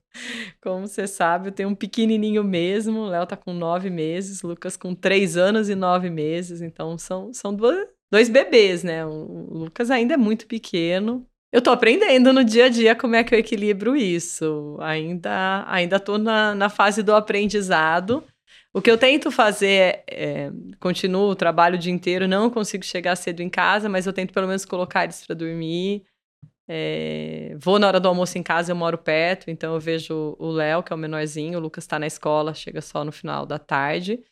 [0.62, 3.00] Como você sabe, eu tenho um pequenininho mesmo.
[3.00, 6.62] O Léo tá com nove meses, Lucas com três anos e nove meses.
[6.62, 9.04] Então são, são dois, dois bebês, né?
[9.04, 11.26] O Lucas ainda é muito pequeno.
[11.52, 14.76] Eu tô aprendendo no dia a dia como é que eu equilibro isso.
[14.80, 18.24] Ainda, ainda tô na, na fase do aprendizado.
[18.72, 23.40] O que eu tento fazer é, continuo, trabalho o dia inteiro, não consigo chegar cedo
[23.40, 26.04] em casa, mas eu tento pelo menos colocar eles para dormir.
[26.68, 30.52] É, vou na hora do almoço em casa, eu moro perto, então eu vejo o
[30.52, 33.58] Léo, que é o menorzinho, o Lucas está na escola, chega só no final da
[33.58, 34.22] tarde.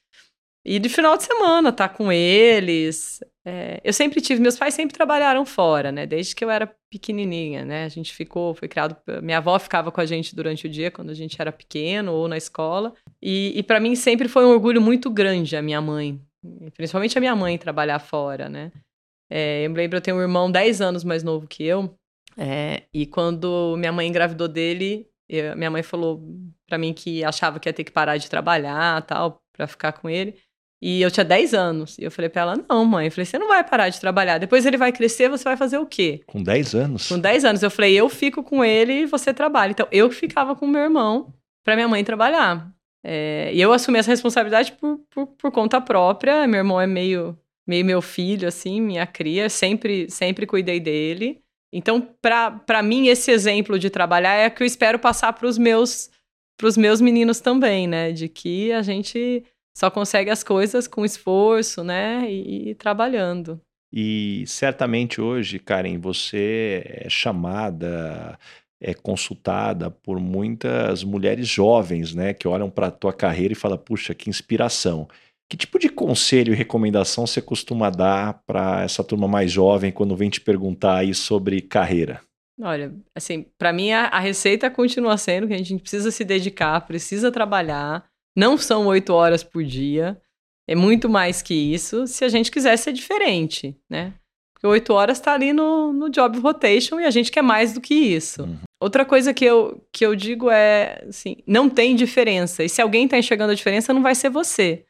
[0.70, 3.24] E de final de semana, tá com eles.
[3.42, 6.04] É, eu sempre tive, meus pais sempre trabalharam fora, né?
[6.04, 7.84] Desde que eu era pequenininha, né?
[7.84, 11.08] A gente ficou, foi criado, minha avó ficava com a gente durante o dia quando
[11.08, 12.92] a gente era pequeno ou na escola.
[13.22, 16.20] E, e para mim sempre foi um orgulho muito grande a minha mãe,
[16.74, 18.70] principalmente a minha mãe trabalhar fora, né?
[19.30, 21.96] É, eu me lembro, eu tenho um irmão 10 anos mais novo que eu.
[22.36, 26.22] É, e quando minha mãe engravidou dele, eu, minha mãe falou
[26.66, 30.10] para mim que achava que ia ter que parar de trabalhar tal, para ficar com
[30.10, 30.36] ele.
[30.80, 31.98] E eu tinha 10 anos.
[31.98, 33.06] E eu falei pra ela: não, mãe.
[33.06, 34.38] Eu falei: você não vai parar de trabalhar.
[34.38, 36.20] Depois ele vai crescer, você vai fazer o quê?
[36.26, 37.08] Com 10 anos?
[37.08, 37.62] Com 10 anos.
[37.62, 39.72] Eu falei: eu fico com ele e você trabalha.
[39.72, 42.72] Então eu ficava com meu irmão para minha mãe trabalhar.
[43.04, 46.46] É, e eu assumi essa responsabilidade por, por, por, conta própria.
[46.46, 49.48] Meu irmão é meio, meio meu filho, assim, minha cria.
[49.48, 51.40] Sempre, sempre cuidei dele.
[51.72, 56.10] Então, para mim, esse exemplo de trabalhar é que eu espero passar para os meus,
[56.76, 58.12] meus meninos também, né?
[58.12, 59.44] De que a gente
[59.78, 62.28] só consegue as coisas com esforço, né?
[62.28, 63.60] E, e trabalhando.
[63.92, 68.36] E certamente hoje, Karen, você é chamada,
[68.82, 72.34] é consultada por muitas mulheres jovens, né?
[72.34, 75.06] Que olham para a tua carreira e falam, puxa, que inspiração.
[75.48, 80.16] Que tipo de conselho e recomendação você costuma dar para essa turma mais jovem quando
[80.16, 82.20] vem te perguntar aí sobre carreira?
[82.60, 86.80] Olha, assim, para mim a, a, receita continua sendo que a gente precisa se dedicar,
[86.80, 88.04] precisa trabalhar,
[88.38, 90.16] não são oito horas por dia.
[90.68, 94.14] É muito mais que isso, se a gente quiser ser diferente, né?
[94.54, 97.80] Porque oito horas está ali no, no job rotation e a gente quer mais do
[97.80, 98.42] que isso.
[98.42, 98.58] Uhum.
[98.80, 102.62] Outra coisa que eu, que eu digo é, assim, não tem diferença.
[102.62, 104.84] E se alguém está enxergando a diferença, não vai ser você.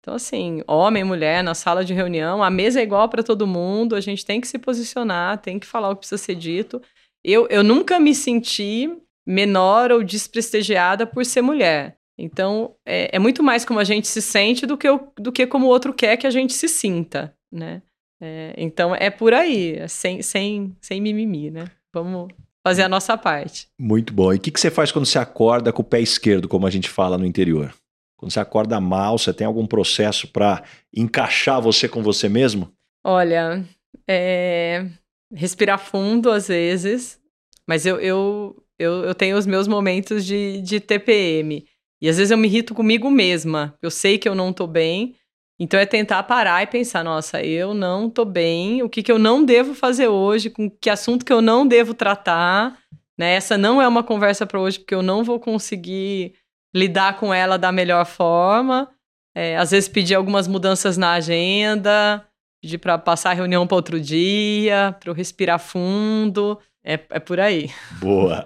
[0.00, 3.96] Então, assim, homem, mulher, na sala de reunião, a mesa é igual para todo mundo,
[3.96, 6.80] a gente tem que se posicionar, tem que falar o que precisa ser dito.
[7.22, 8.90] Eu, eu nunca me senti
[9.26, 11.98] menor ou desprestigiada por ser mulher.
[12.18, 15.46] Então, é, é, muito mais como a gente se sente do que, o, do que
[15.46, 17.82] como o outro quer que a gente se sinta, né?
[18.22, 21.64] É, então, é por aí, é sem, sem, sem mimimi, né?
[21.92, 22.28] Vamos
[22.66, 23.68] fazer a nossa parte.
[23.78, 24.32] Muito bom.
[24.32, 26.70] E o que, que você faz quando você acorda com o pé esquerdo, como a
[26.70, 27.74] gente fala no interior?
[28.16, 30.62] Quando você acorda mal, você tem algum processo para
[30.94, 32.72] encaixar você com você mesmo?
[33.04, 33.62] Olha,
[34.08, 34.86] é...
[35.32, 37.20] respirar fundo às vezes,
[37.68, 41.66] mas eu, eu, eu, eu tenho os meus momentos de, de TPM.
[42.04, 43.74] E às vezes eu me irrito comigo mesma.
[43.80, 45.14] Eu sei que eu não tô bem.
[45.58, 49.18] Então é tentar parar e pensar, nossa, eu não tô bem, o que, que eu
[49.18, 52.76] não devo fazer hoje, com que assunto que eu não devo tratar,
[53.16, 53.32] né?
[53.32, 56.34] Essa não é uma conversa para hoje, porque eu não vou conseguir
[56.76, 58.90] lidar com ela da melhor forma.
[59.34, 62.22] É, às vezes pedir algumas mudanças na agenda,
[62.60, 66.58] pedir para passar a reunião para outro dia, para eu respirar fundo.
[66.84, 67.70] É, é por aí.
[67.98, 68.44] Boa.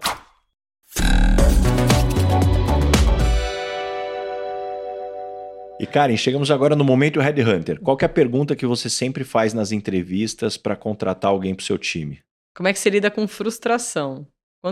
[5.81, 7.81] E Karen, chegamos agora no momento Headhunter.
[7.81, 11.65] Qual é a pergunta que você sempre faz nas entrevistas para contratar alguém para o
[11.65, 12.19] seu time?
[12.57, 14.27] Como é que você lida com frustração?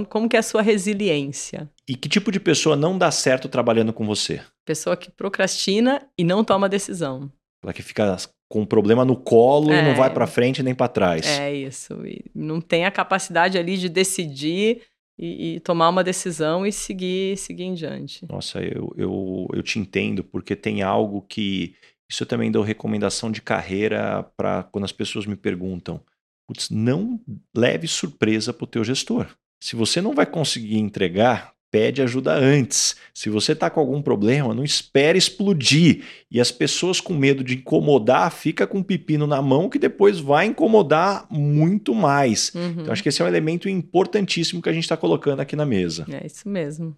[0.08, 1.70] Como que é a sua resiliência?
[1.88, 4.42] E que tipo de pessoa não dá certo trabalhando com você?
[4.64, 7.30] Pessoa que procrastina e não toma decisão.
[7.62, 8.16] Ela que fica
[8.50, 11.24] com um problema no colo é, e não vai para frente nem para trás.
[11.24, 12.04] É isso.
[12.04, 14.82] E não tem a capacidade ali de decidir
[15.18, 18.26] e, e, tomar uma decisão e seguir, seguir em diante.
[18.28, 21.74] Nossa, eu, eu, eu te entendo, porque tem algo que.
[22.08, 26.00] Isso eu também dou recomendação de carreira para quando as pessoas me perguntam.
[26.46, 27.20] Putz, não
[27.54, 29.26] leve surpresa para o teu gestor.
[29.60, 32.96] Se você não vai conseguir entregar, pede ajuda antes.
[33.12, 36.04] Se você está com algum problema, não espere explodir.
[36.30, 40.18] E as pessoas com medo de incomodar, fica com o pepino na mão que depois
[40.18, 42.50] vai incomodar muito mais.
[42.54, 42.76] Uhum.
[42.78, 45.66] Então acho que esse é um elemento importantíssimo que a gente está colocando aqui na
[45.66, 46.06] mesa.
[46.10, 46.96] É isso mesmo.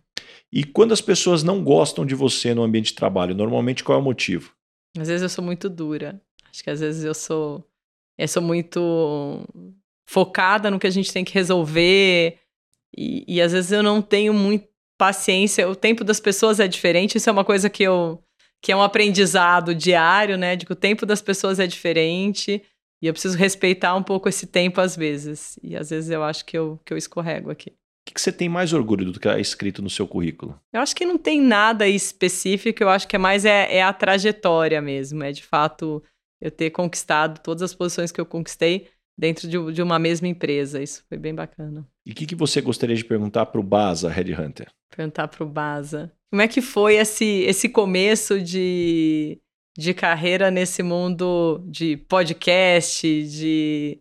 [0.53, 4.01] E quando as pessoas não gostam de você no ambiente de trabalho, normalmente qual é
[4.01, 4.53] o motivo?
[4.97, 6.23] Às vezes eu sou muito dura.
[6.53, 7.65] Acho que às vezes eu sou
[8.17, 9.45] eu sou muito
[10.07, 12.39] focada no que a gente tem que resolver
[12.99, 14.67] e, e às vezes eu não tenho muito
[14.99, 15.69] paciência.
[15.69, 17.17] O tempo das pessoas é diferente.
[17.17, 18.21] Isso é uma coisa que eu
[18.61, 20.57] que é um aprendizado diário, né?
[20.57, 22.61] De que o tempo das pessoas é diferente
[23.01, 25.57] e eu preciso respeitar um pouco esse tempo às vezes.
[25.63, 27.71] E às vezes eu acho que eu, que eu escorrego aqui.
[27.71, 30.59] O que você tem mais orgulho do que é escrito no seu currículo?
[30.73, 33.93] Eu acho que não tem nada específico, eu acho que é mais é, é a
[33.93, 35.23] trajetória mesmo.
[35.23, 36.03] É de fato
[36.41, 38.89] eu ter conquistado todas as posições que eu conquistei
[39.19, 40.81] dentro de, de uma mesma empresa.
[40.81, 41.85] Isso foi bem bacana.
[42.07, 44.69] E o que, que você gostaria de perguntar para o Baza Headhunter?
[44.95, 46.13] Perguntar para o Baza.
[46.31, 49.41] Como é que foi esse, esse começo de,
[49.77, 53.99] de carreira nesse mundo de podcast, de,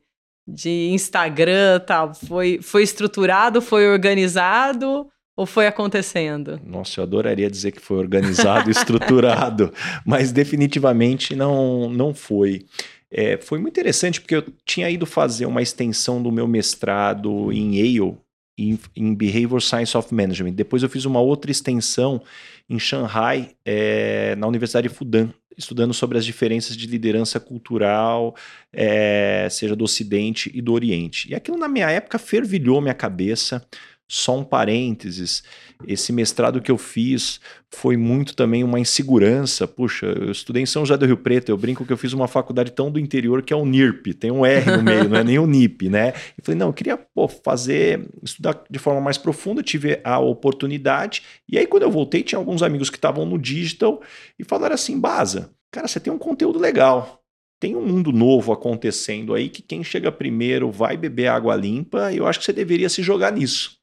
[0.47, 2.13] de Instagram tal?
[2.13, 5.07] Foi, foi estruturado, foi organizado
[5.37, 6.59] ou foi acontecendo?
[6.65, 9.71] Nossa, eu adoraria dizer que foi organizado, estruturado,
[10.05, 12.65] mas definitivamente não, não foi.
[13.11, 17.77] É, foi muito interessante porque eu tinha ido fazer uma extensão do meu mestrado em
[17.77, 18.17] Yale,
[18.57, 20.53] em, em Behavior Science of Management.
[20.53, 22.21] Depois eu fiz uma outra extensão
[22.69, 25.29] em Shanghai, é, na Universidade Fudan.
[25.57, 28.35] estudando sobre as diferenças de liderança cultural,
[28.71, 31.31] é, seja do Ocidente e do Oriente.
[31.31, 33.65] E aquilo na minha época fervilhou minha cabeça.
[34.07, 35.43] Só um parênteses,
[35.85, 37.39] esse mestrado que eu fiz
[37.69, 39.67] foi muito também uma insegurança.
[39.67, 42.27] Puxa, eu estudei em São José do Rio Preto, eu brinco que eu fiz uma
[42.27, 45.23] faculdade tão do interior que é o NIRP, tem um R no meio, não é
[45.23, 46.13] nem o NIP, né?
[46.37, 51.23] E falei, não, eu queria pô, fazer, estudar de forma mais profunda, tive a oportunidade.
[51.47, 54.01] E aí, quando eu voltei, tinha alguns amigos que estavam no digital
[54.39, 57.16] e falaram assim: Baza, cara, você tem um conteúdo legal
[57.59, 62.17] tem um mundo novo acontecendo aí que quem chega primeiro vai beber água limpa e
[62.17, 63.77] eu acho que você deveria se jogar nisso.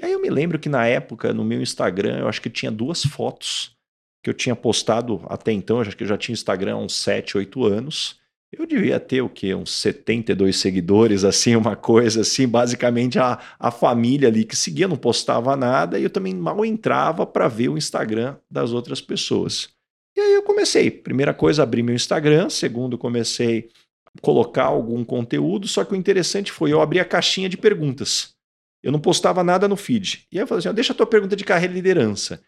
[0.00, 2.70] E aí eu me lembro que na época, no meu Instagram, eu acho que tinha
[2.70, 3.76] duas fotos
[4.22, 6.96] que eu tinha postado até então, eu acho que eu já tinha Instagram há uns
[6.96, 8.18] 7, 8 anos.
[8.50, 9.54] Eu devia ter o quê?
[9.54, 14.96] Uns 72 seguidores, assim, uma coisa assim, basicamente a, a família ali que seguia, não
[14.96, 19.68] postava nada, e eu também mal entrava para ver o Instagram das outras pessoas.
[20.16, 20.90] E aí eu comecei.
[20.90, 22.48] Primeira coisa, abri meu Instagram.
[22.48, 23.68] Segundo, comecei
[24.06, 25.66] a colocar algum conteúdo.
[25.66, 28.34] Só que o interessante foi eu abrir a caixinha de perguntas.
[28.82, 30.26] Eu não postava nada no feed.
[30.30, 32.42] E aí eu falei assim: deixa a tua pergunta de carreira e liderança.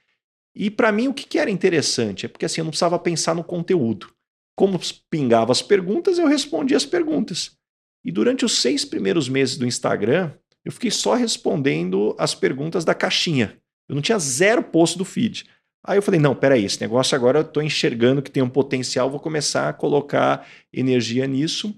[0.55, 2.25] E para mim, o que, que era interessante?
[2.25, 4.11] É porque assim, eu não precisava pensar no conteúdo.
[4.57, 7.57] Como pingava as perguntas, eu respondia as perguntas.
[8.05, 10.33] E durante os seis primeiros meses do Instagram,
[10.65, 13.59] eu fiquei só respondendo as perguntas da caixinha.
[13.89, 15.47] Eu não tinha zero post do feed.
[15.87, 19.09] Aí eu falei, não, peraí, esse negócio agora eu estou enxergando que tem um potencial,
[19.09, 21.75] vou começar a colocar energia nisso.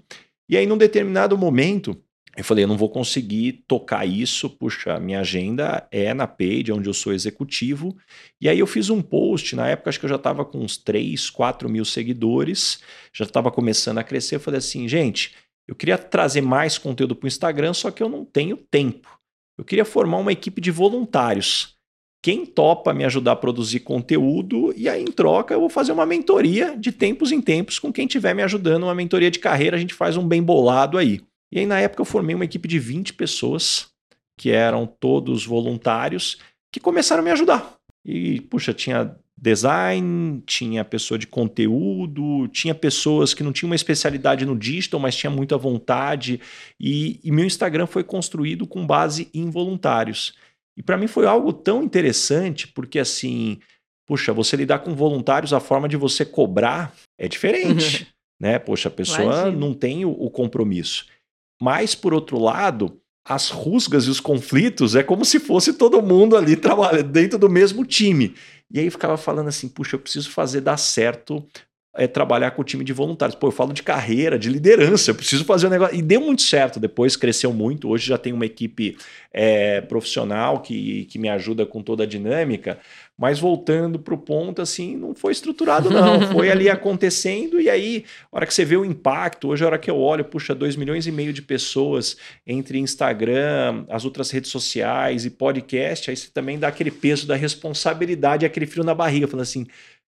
[0.49, 1.95] E aí, num determinado momento,
[2.35, 6.89] eu falei, eu não vou conseguir tocar isso, puxa, minha agenda é na Page, onde
[6.89, 7.95] eu sou executivo.
[8.41, 10.77] E aí eu fiz um post, na época acho que eu já estava com uns
[10.77, 12.81] 3, 4 mil seguidores,
[13.13, 14.35] já estava começando a crescer.
[14.35, 15.35] Eu falei assim, gente,
[15.67, 19.19] eu queria trazer mais conteúdo para o Instagram, só que eu não tenho tempo.
[19.57, 21.78] Eu queria formar uma equipe de voluntários
[22.21, 26.05] quem topa me ajudar a produzir conteúdo e aí em troca eu vou fazer uma
[26.05, 29.79] mentoria de tempos em tempos com quem estiver me ajudando, uma mentoria de carreira, a
[29.79, 31.21] gente faz um bem bolado aí.
[31.51, 33.87] E aí na época eu formei uma equipe de 20 pessoas,
[34.37, 36.37] que eram todos voluntários,
[36.71, 37.75] que começaram a me ajudar.
[38.05, 44.45] E puxa, tinha design, tinha pessoa de conteúdo, tinha pessoas que não tinham uma especialidade
[44.45, 46.41] no digital, mas tinha muita vontade.
[46.79, 50.33] E, e meu Instagram foi construído com base em voluntários.
[50.79, 53.59] E para mim foi algo tão interessante, porque assim,
[54.07, 58.07] puxa, você lidar com voluntários, a forma de você cobrar é diferente,
[58.39, 58.57] né?
[58.57, 59.51] Poxa, a pessoa Imagina.
[59.51, 61.05] não tem o, o compromisso.
[61.61, 66.37] Mas, por outro lado, as rusgas e os conflitos é como se fosse todo mundo
[66.37, 68.33] ali trabalhando dentro do mesmo time.
[68.71, 71.45] E aí ficava falando assim, puxa, eu preciso fazer dar certo
[71.99, 73.35] é trabalhar com o time de voluntários.
[73.35, 75.95] Pô, eu falo de carreira, de liderança, eu preciso fazer um negócio.
[75.95, 77.89] E deu muito certo, depois cresceu muito.
[77.89, 78.97] Hoje já tem uma equipe
[79.33, 82.79] é, profissional que, que me ajuda com toda a dinâmica.
[83.17, 86.21] Mas voltando para o ponto, assim, não foi estruturado, não.
[86.31, 89.77] Foi ali acontecendo, e aí, a hora que você vê o impacto, hoje a hora
[89.77, 92.15] que eu olho, puxa, 2 milhões e meio de pessoas
[92.47, 97.35] entre Instagram, as outras redes sociais e podcast, aí você também dá aquele peso da
[97.35, 99.67] responsabilidade, aquele frio na barriga, falando assim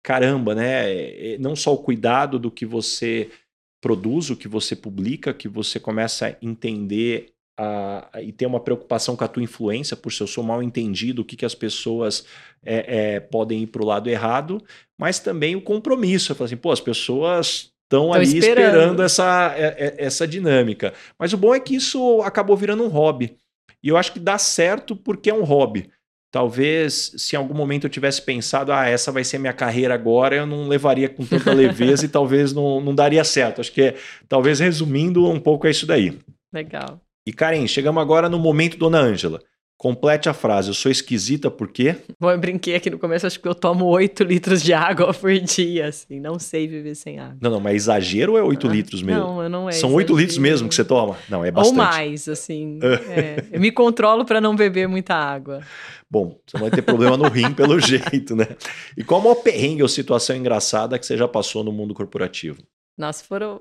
[0.03, 0.91] caramba, né?
[0.91, 3.31] É, é, não só o cuidado do que você
[3.81, 8.59] produz, o que você publica, que você começa a entender a, a, e ter uma
[8.59, 11.55] preocupação com a tua influência, por se eu sou mal entendido, o que, que as
[11.55, 12.25] pessoas
[12.63, 14.61] é, é, podem ir para o lado errado,
[14.97, 16.31] mas também o compromisso.
[16.31, 18.59] Eu falo assim, pô, as pessoas estão ali esperando.
[18.59, 20.93] esperando, essa, é, essa dinâmica.
[21.17, 23.37] Mas o bom é que isso acabou virando um hobby.
[23.81, 25.89] E eu acho que dá certo porque é um hobby.
[26.33, 30.35] Talvez, se em algum momento eu tivesse pensado, ah, essa vai ser minha carreira agora,
[30.35, 33.61] eu não levaria com tanta leveza e talvez não, não daria certo.
[33.61, 33.95] Acho que, é,
[34.27, 36.17] talvez resumindo um pouco, é isso daí.
[36.51, 36.99] Legal.
[37.23, 39.39] E Karen, chegamos agora no momento Dona Ângela.
[39.83, 40.69] Complete a frase.
[40.69, 41.97] Eu sou esquisita por quê?
[42.17, 45.37] Bom, eu brinquei aqui no começo, acho que eu tomo 8 litros de água por
[45.41, 46.21] dia, assim.
[46.21, 47.35] Não sei viver sem água.
[47.41, 49.21] Não, não, mas exagero ou é 8 ah, litros mesmo?
[49.21, 49.73] Não, eu não é.
[49.73, 50.13] São exagero.
[50.13, 51.17] 8 litros mesmo que você toma?
[51.27, 51.77] Não, é bastante.
[51.77, 52.79] Ou mais, assim.
[53.11, 53.43] é.
[53.51, 55.59] Eu me controlo para não beber muita água.
[56.09, 58.47] Bom, você vai ter problema no rim pelo jeito, né?
[58.95, 62.63] E qual a maior perrengue ou situação engraçada que você já passou no mundo corporativo?
[62.97, 63.59] Nossa, foram,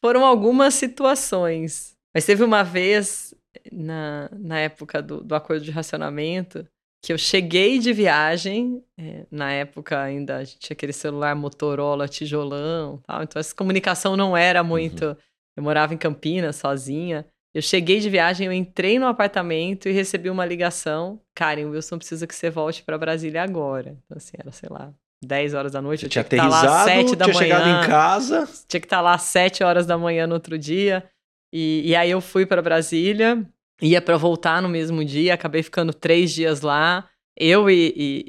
[0.00, 1.98] foram algumas situações.
[2.14, 3.34] Mas teve uma vez
[3.70, 6.66] na, na época do, do acordo de racionamento,
[7.02, 12.06] que eu cheguei de viagem, é, na época ainda a gente tinha aquele celular Motorola
[12.06, 15.06] tijolão, tal, então essa comunicação não era muito.
[15.06, 15.16] Uhum.
[15.56, 17.26] Eu morava em Campinas sozinha.
[17.52, 21.20] Eu cheguei de viagem, eu entrei no apartamento e recebi uma ligação.
[21.34, 23.96] Karen, o Wilson precisa que você volte para Brasília agora.
[24.04, 24.92] Então, assim, era, sei lá,
[25.24, 26.04] 10 horas da noite.
[26.04, 27.56] Eu tinha, tinha que estar lá às 7 da tinha manhã.
[27.56, 28.48] chegado em casa.
[28.68, 31.04] Tinha que estar lá às 7 horas da manhã no outro dia.
[31.52, 33.44] E, e aí eu fui para Brasília,
[33.82, 37.08] ia para voltar no mesmo dia, acabei ficando três dias lá.
[37.36, 38.24] eu e, e,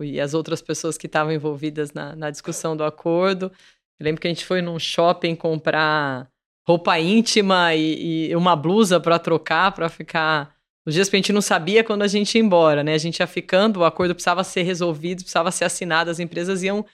[0.00, 3.50] e, e as outras pessoas que estavam envolvidas na, na discussão do acordo.
[3.98, 6.28] Eu lembro que a gente foi num shopping comprar
[6.66, 10.54] roupa íntima e, e uma blusa para trocar, para ficar.
[10.84, 12.94] Os dias que a gente não sabia quando a gente ia embora, né?
[12.94, 16.84] A gente ia ficando, o acordo precisava ser resolvido, precisava ser assinado, as empresas iam,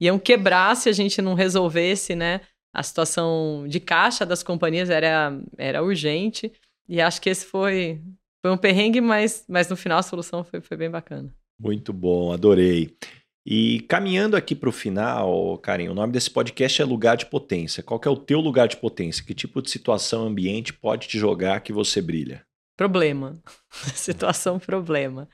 [0.00, 2.40] iam quebrar se a gente não resolvesse, né?
[2.72, 6.52] A situação de caixa das companhias era, era urgente.
[6.88, 8.00] E acho que esse foi,
[8.40, 11.34] foi um perrengue, mas, mas no final a solução foi, foi bem bacana.
[11.60, 12.96] Muito bom, adorei.
[13.44, 17.82] E caminhando aqui para o final, Karim, o nome desse podcast é Lugar de Potência.
[17.82, 19.24] Qual é o teu lugar de potência?
[19.24, 22.46] Que tipo de situação ambiente pode te jogar que você brilha?
[22.76, 23.34] Problema.
[23.94, 25.28] situação problema.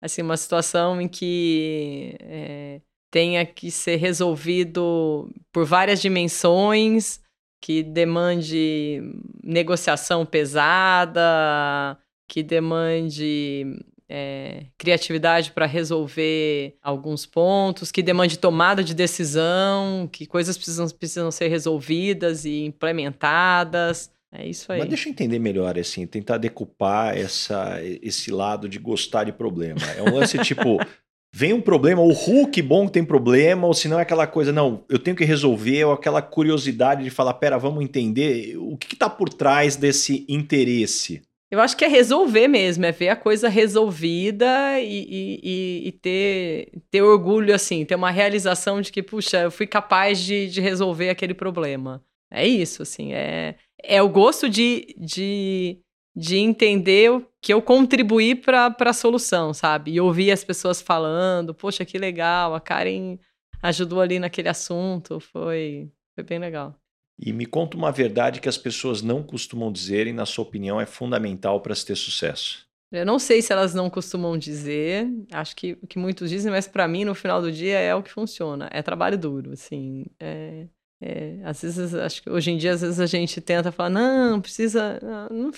[0.00, 2.80] Assim, uma situação em que é,
[3.10, 7.20] tenha que ser resolvido por várias dimensões,
[7.60, 9.00] que demande
[9.42, 11.98] negociação pesada,
[12.28, 13.66] que demande
[14.08, 21.30] é, criatividade para resolver alguns pontos, que demande tomada de decisão, que coisas precisam, precisam
[21.30, 24.10] ser resolvidas e implementadas.
[24.30, 24.80] É isso aí.
[24.80, 29.80] Mas deixa eu entender melhor, assim, tentar decupar essa, esse lado de gostar de problema.
[29.96, 30.78] É um lance tipo.
[31.32, 34.84] Vem um problema, o Hulk bom tem problema, ou se não é aquela coisa, não,
[34.88, 39.10] eu tenho que resolver, ou aquela curiosidade de falar, pera, vamos entender o que está
[39.10, 41.22] por trás desse interesse.
[41.50, 46.70] Eu acho que é resolver mesmo, é ver a coisa resolvida e, e, e, ter,
[46.90, 51.08] ter orgulho, assim, ter uma realização de que, puxa, eu fui capaz de, de resolver
[51.08, 52.04] aquele problema.
[52.30, 55.78] É isso, assim, é, é o gosto de, de,
[56.18, 59.92] de entender que eu contribuí para a solução, sabe?
[59.92, 63.18] E ouvir as pessoas falando, poxa, que legal, a Karen
[63.62, 66.74] ajudou ali naquele assunto, foi, foi bem legal.
[67.20, 70.80] E me conta uma verdade que as pessoas não costumam dizer e, na sua opinião,
[70.80, 72.66] é fundamental para se ter sucesso.
[72.90, 76.66] Eu não sei se elas não costumam dizer, acho que o que muitos dizem, mas
[76.66, 78.68] para mim, no final do dia, é o que funciona.
[78.72, 80.06] É trabalho duro, assim.
[80.18, 80.66] É,
[81.00, 84.40] é, às vezes, acho que hoje em dia, às vezes a gente tenta falar, não,
[84.40, 84.98] precisa.
[85.30, 85.50] Não,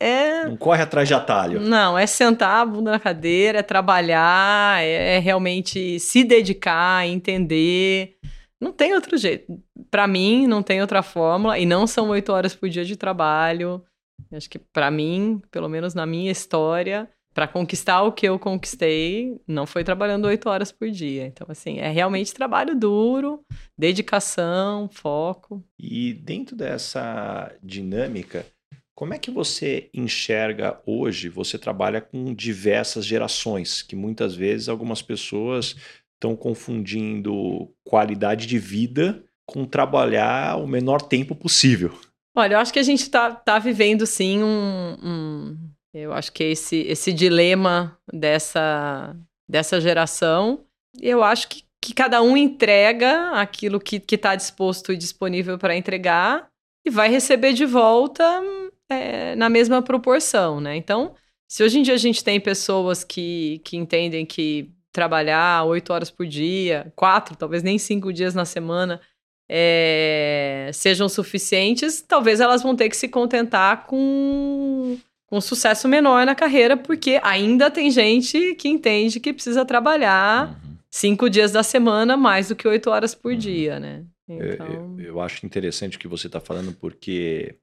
[0.00, 1.60] é, não corre atrás de atalho.
[1.60, 8.16] Não, é sentar a bunda na cadeira, é trabalhar, é, é realmente se dedicar, entender.
[8.58, 9.60] Não tem outro jeito.
[9.90, 11.58] Para mim, não tem outra fórmula.
[11.58, 13.84] E não são oito horas por dia de trabalho.
[14.32, 17.08] Acho que para mim, pelo menos na minha história,
[17.38, 21.24] para conquistar o que eu conquistei, não foi trabalhando oito horas por dia.
[21.24, 23.44] Então, assim, é realmente trabalho duro,
[23.78, 25.64] dedicação, foco.
[25.78, 28.44] E dentro dessa dinâmica,
[28.92, 31.28] como é que você enxerga hoje?
[31.28, 35.76] Você trabalha com diversas gerações, que muitas vezes algumas pessoas
[36.14, 41.96] estão confundindo qualidade de vida com trabalhar o menor tempo possível.
[42.36, 45.67] Olha, eu acho que a gente está tá vivendo sim um, um,
[45.98, 49.16] Eu acho que esse, esse dilema dessa,
[49.48, 50.64] dessa geração.
[51.00, 56.48] Eu acho que, que cada um entrega aquilo que está disposto e disponível para entregar
[56.86, 58.42] e vai receber de volta
[58.88, 60.76] é, na mesma proporção, né?
[60.76, 61.14] Então,
[61.46, 66.10] se hoje em dia a gente tem pessoas que, que entendem que trabalhar oito horas
[66.10, 69.00] por dia, quatro, talvez nem cinco dias na semana,
[69.48, 74.98] é, sejam suficientes, talvez elas vão ter que se contentar com,
[75.28, 80.76] com sucesso menor na carreira, porque ainda tem gente que entende que precisa trabalhar uhum.
[80.90, 83.38] cinco dias da semana mais do que oito horas por uhum.
[83.38, 84.04] dia, né?
[84.26, 84.96] Então...
[84.98, 87.56] Eu, eu, acho interessante o que você está falando, porque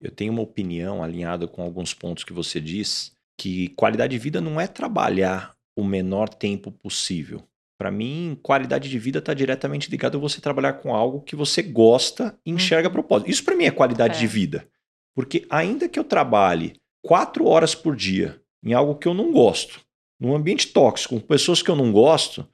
[0.00, 4.40] eu tenho uma opinião alinhada com alguns pontos que você diz, que qualidade de vida
[4.40, 7.42] não é trabalhar o menor tempo possível.
[7.78, 11.60] Para mim, qualidade de vida está diretamente ligado a você trabalhar com algo que você
[11.60, 12.94] gosta e enxerga uhum.
[12.94, 13.30] propósito.
[13.30, 14.20] Isso para mim é qualidade é.
[14.20, 14.66] de vida.
[15.14, 16.74] Porque ainda que eu trabalhe
[17.04, 19.80] quatro horas por dia em algo que eu não gosto,
[20.18, 22.48] num ambiente tóxico, com pessoas que eu não gosto,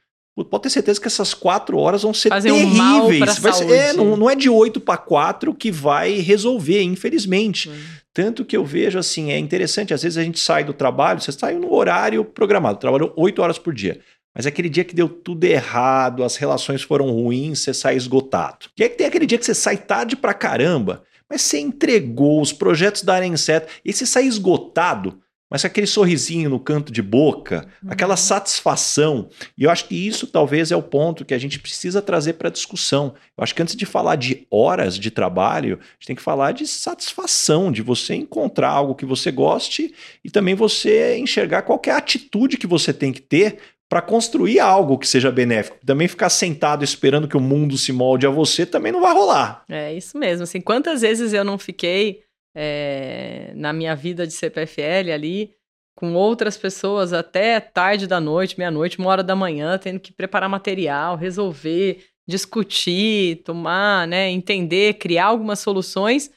[0.51, 3.45] pode ter certeza que essas quatro horas vão ser Fazer terríveis.
[3.45, 7.69] Um ser, é, não, não, é de oito para quatro que vai resolver, infelizmente.
[7.69, 7.81] Hum.
[8.13, 11.31] Tanto que eu vejo assim, é interessante, às vezes a gente sai do trabalho, você
[11.31, 14.01] sai no horário programado, trabalhou oito horas por dia.
[14.35, 18.67] Mas aquele dia que deu tudo errado, as relações foram ruins, você sai esgotado.
[18.77, 22.53] E aí tem aquele dia que você sai tarde pra caramba, mas você entregou, os
[22.53, 25.21] projetos darem certo, e você sai esgotado,
[25.51, 27.91] mas aquele sorrisinho no canto de boca, uhum.
[27.91, 29.29] aquela satisfação.
[29.59, 32.49] E eu acho que isso talvez é o ponto que a gente precisa trazer para
[32.49, 33.15] a discussão.
[33.37, 36.53] Eu acho que antes de falar de horas de trabalho, a gente tem que falar
[36.53, 39.93] de satisfação, de você encontrar algo que você goste
[40.25, 43.59] e também você enxergar qual é a atitude que você tem que ter
[43.91, 45.77] para construir algo que seja benéfico.
[45.85, 49.65] Também ficar sentado esperando que o mundo se molde a você também não vai rolar.
[49.69, 50.45] É isso mesmo.
[50.45, 52.23] Assim, quantas vezes eu não fiquei
[52.55, 55.51] é, na minha vida de CPFL ali,
[55.97, 60.49] com outras pessoas até tarde da noite, meia-noite, uma hora da manhã, tendo que preparar
[60.49, 66.31] material, resolver, discutir, tomar, né, entender, criar algumas soluções.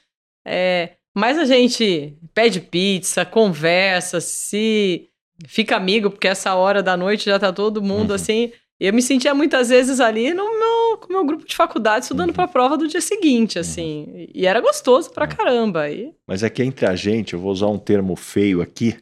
[0.43, 5.07] É, mas a gente pede pizza, conversa, se
[5.47, 8.15] fica amigo, porque essa hora da noite já tá todo mundo uhum.
[8.15, 8.51] assim.
[8.79, 12.29] Eu me sentia muitas vezes ali no meu, com o meu grupo de faculdade estudando
[12.29, 12.35] uhum.
[12.35, 14.05] para a prova do dia seguinte, assim.
[14.07, 14.27] Uhum.
[14.33, 15.35] E era gostoso pra uhum.
[15.35, 15.89] caramba.
[15.89, 16.13] E...
[16.27, 18.97] Mas aqui entre a gente, eu vou usar um termo feio aqui,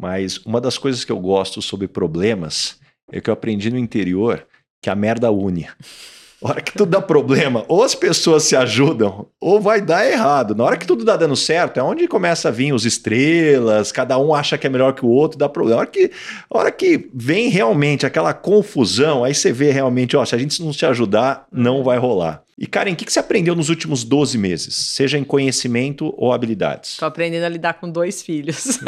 [0.00, 2.78] mas uma das coisas que eu gosto sobre problemas
[3.10, 4.46] é que eu aprendi no interior
[4.82, 5.66] que a merda une.
[6.42, 10.54] A hora que tudo dá problema, ou as pessoas se ajudam, ou vai dar errado.
[10.54, 14.18] Na hora que tudo dá dando certo, é onde começa a vir os estrelas, cada
[14.18, 15.78] um acha que é melhor que o outro, dá problema.
[15.78, 16.10] A hora que,
[16.50, 20.62] a hora que vem realmente aquela confusão, aí você vê realmente, ó, se a gente
[20.62, 22.42] não se ajudar, não vai rolar.
[22.58, 26.90] E Karen, o que, você aprendeu nos últimos 12 meses, seja em conhecimento ou habilidades?
[26.90, 28.80] Estou aprendendo a lidar com dois filhos.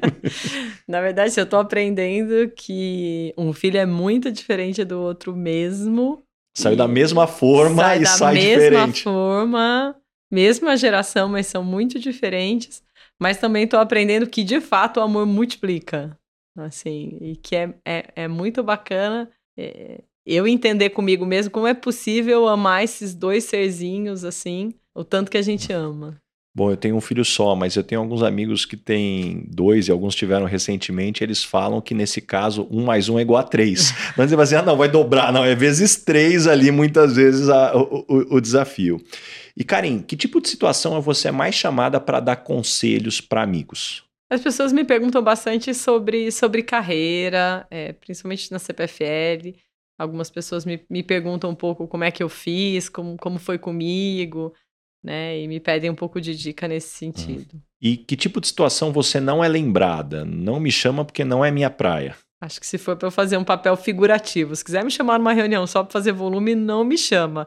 [0.86, 6.22] Na verdade, eu estou aprendendo que um filho é muito diferente do outro mesmo.
[6.56, 8.70] Saiu da mesma forma sai e sai diferente.
[8.70, 9.96] Da mesma forma,
[10.30, 12.82] mesma geração, mas são muito diferentes.
[13.20, 16.16] Mas também estou aprendendo que, de fato, o amor multiplica.
[16.56, 19.30] Assim, e que é, é, é muito bacana.
[19.56, 25.30] É, eu entender comigo mesmo como é possível amar esses dois serzinhos assim, o tanto
[25.30, 26.20] que a gente ama.
[26.52, 29.92] Bom, eu tenho um filho só, mas eu tenho alguns amigos que têm dois e
[29.92, 31.22] alguns tiveram recentemente.
[31.22, 33.94] Eles falam que nesse caso, um mais um é igual a três.
[34.16, 35.32] Vai dizer, ah, não, vai dobrar.
[35.32, 39.00] Não, é vezes três ali, muitas vezes, a, o, o, o, desafio.
[39.56, 44.02] E, Karim, que tipo de situação é você mais chamada para dar conselhos para amigos?
[44.28, 49.54] As pessoas me perguntam bastante sobre, sobre carreira, é, principalmente na CPFL.
[49.96, 53.58] Algumas pessoas me, me perguntam um pouco como é que eu fiz, como, como foi
[53.58, 54.52] comigo,
[55.02, 55.38] né?
[55.38, 57.12] E me pedem um pouco de dica nesse uhum.
[57.12, 57.56] sentido.
[57.56, 57.60] Hum.
[57.80, 60.24] E que tipo de situação você não é lembrada?
[60.24, 62.14] Não me chama porque não é minha praia.
[62.42, 65.32] Acho que se for para eu fazer um papel figurativo, se quiser me chamar numa
[65.32, 67.46] reunião só para fazer volume, não me chama.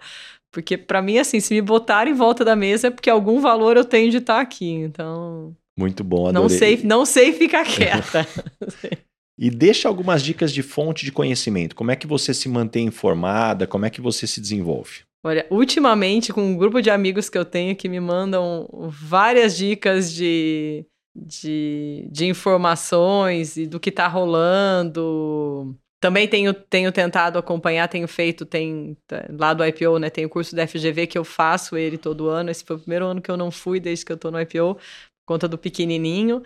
[0.52, 3.76] Porque para mim, assim, se me botar em volta da mesa é porque algum valor
[3.76, 4.70] eu tenho de estar aqui.
[4.70, 5.56] Então.
[5.78, 6.42] Muito bom, adorei.
[6.42, 8.28] Não sei, não sei ficar quieta.
[9.36, 11.76] E deixa algumas dicas de fonte de conhecimento.
[11.76, 13.66] Como é que você se mantém informada?
[13.66, 15.02] Como é que você se desenvolve?
[15.26, 20.12] Olha, ultimamente, com um grupo de amigos que eu tenho que me mandam várias dicas
[20.14, 25.78] de, de, de informações e do que está rolando.
[26.02, 28.98] Também tenho, tenho tentado acompanhar, tenho feito, tem
[29.40, 30.10] lá do IPO, né?
[30.10, 32.52] Tem o curso da FGV que eu faço ele todo ano.
[32.52, 34.76] Esse foi o primeiro ano que eu não fui desde que eu estou no IPO,
[34.76, 34.82] por
[35.26, 36.44] conta do pequenininho.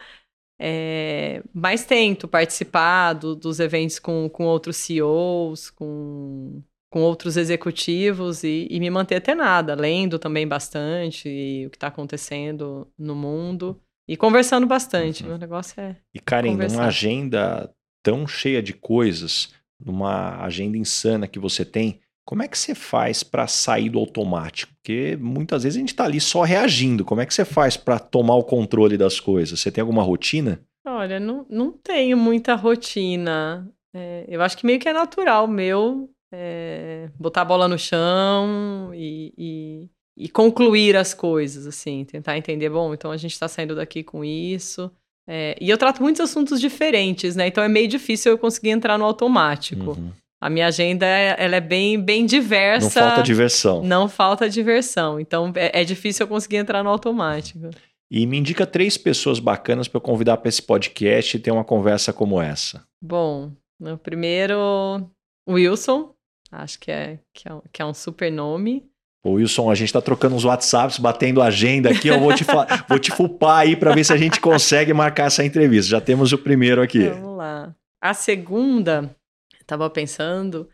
[0.59, 8.43] É, mas tento participar do, dos eventos com, com outros CEOs, com, com outros executivos
[8.43, 14.15] e, e me manter nada lendo também bastante o que está acontecendo no mundo e
[14.15, 15.23] conversando bastante.
[15.23, 15.29] Uhum.
[15.29, 15.97] Meu negócio é.
[16.13, 16.77] E, Karen, conversar.
[16.77, 17.69] numa agenda
[18.01, 23.23] tão cheia de coisas, numa agenda insana que você tem, como é que você faz
[23.23, 24.73] para sair do automático?
[24.75, 27.05] Porque muitas vezes a gente está ali só reagindo.
[27.05, 29.59] Como é que você faz para tomar o controle das coisas?
[29.59, 30.59] Você tem alguma rotina?
[30.85, 33.69] Olha, não, não tenho muita rotina.
[33.93, 38.91] É, eu acho que meio que é natural meu é, botar a bola no chão
[38.93, 43.75] e, e, e, concluir as coisas, assim, tentar entender, bom, então a gente está saindo
[43.75, 44.91] daqui com isso.
[45.27, 47.47] É, e eu trato muitos assuntos diferentes, né?
[47.47, 49.91] Então é meio difícil eu conseguir entrar no automático.
[49.91, 50.11] Uhum.
[50.39, 53.01] A minha agenda ela é bem, bem diversa.
[53.01, 53.83] Não falta diversão.
[53.83, 55.19] Não falta diversão.
[55.19, 57.69] Então é, é difícil eu conseguir entrar no automático.
[58.09, 61.65] E me indica três pessoas bacanas para eu convidar para esse podcast e ter uma
[61.65, 62.85] conversa como essa.
[63.01, 63.51] Bom,
[63.81, 65.09] o primeiro,
[65.49, 66.13] Wilson.
[66.51, 68.85] Acho que é, que é, que é um super nome.
[69.23, 72.07] Ô Wilson, a gente está trocando uns WhatsApps, batendo agenda aqui.
[72.07, 72.45] Eu vou te,
[72.87, 75.91] vou te fupar aí para ver se a gente consegue marcar essa entrevista.
[75.91, 77.09] Já temos o primeiro aqui.
[77.09, 77.75] Vamos lá.
[78.01, 79.15] A segunda
[79.59, 80.69] estava pensando,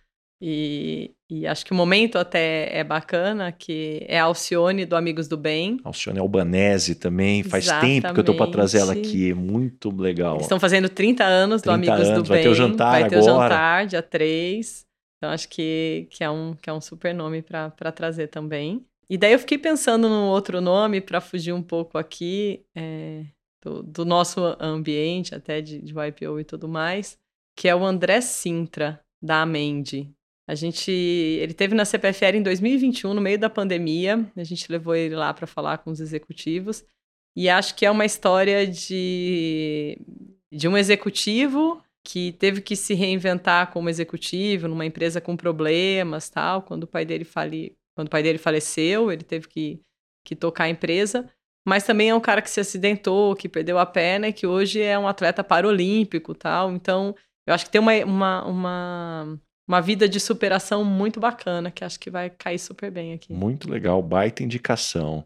[0.46, 5.26] e, e, acho que o momento até é bacana, que é a Alcione do Amigos
[5.30, 5.80] do Bem.
[5.86, 8.02] Alcione Albanese também, faz Exatamente.
[8.02, 10.34] tempo que eu tô para trazer ela aqui, é muito legal.
[10.34, 12.44] Eles estão fazendo 30 anos 30 do Amigos anos, do vai Bem.
[12.44, 13.32] Vai ter o jantar Vai ter agora.
[13.32, 14.86] o jantar, dia 3.
[15.24, 18.86] Então acho que, que, é, um, que é um super nome para trazer também.
[19.10, 23.24] E daí eu fiquei pensando num outro nome para fugir um pouco aqui é,
[23.64, 27.18] do, do, nosso ambiente, até de, de YPO e tudo mais,
[27.56, 30.14] que é o André Sintra, da Amendi.
[30.46, 34.30] A gente, ele teve na CPFL em 2021, no meio da pandemia.
[34.36, 36.84] A gente levou ele lá para falar com os executivos.
[37.34, 39.98] E acho que é uma história de,
[40.52, 46.62] de um executivo que teve que se reinventar como executivo numa empresa com problemas, tal.
[46.62, 49.80] Quando o pai dele fali, quando o pai dele faleceu, ele teve que,
[50.26, 51.30] que tocar a empresa.
[51.66, 54.82] mas também é um cara que se acidentou, que perdeu a perna e que hoje
[54.82, 56.72] é um atleta paralímpico tal.
[56.72, 57.16] Então,
[57.48, 62.00] eu acho que tem uma, uma, uma, uma vida de superação muito bacana, que acho
[62.00, 63.32] que vai cair super bem aqui.
[63.32, 65.24] Muito legal, baita indicação.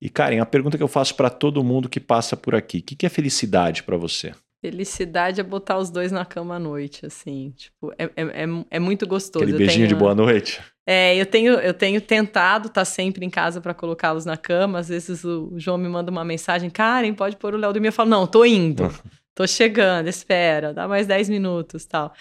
[0.00, 2.82] E Karen, a pergunta que eu faço para todo mundo que passa por aqui: o
[2.82, 4.34] que, que é felicidade para você?
[4.60, 7.52] Felicidade é botar os dois na cama à noite, assim.
[7.56, 9.44] Tipo, é, é, é, é muito gostoso.
[9.44, 10.60] Aquele beijinho tenho, de boa noite.
[10.84, 14.80] É, eu tenho, eu tenho tentado estar tá sempre em casa para colocá-los na cama.
[14.80, 17.88] Às vezes o João me manda uma mensagem, Karen, pode pôr o Léo dormir.
[17.88, 18.82] Eu falo, não, tô indo.
[19.32, 22.12] tô chegando, espera, dá mais 10 minutos tal.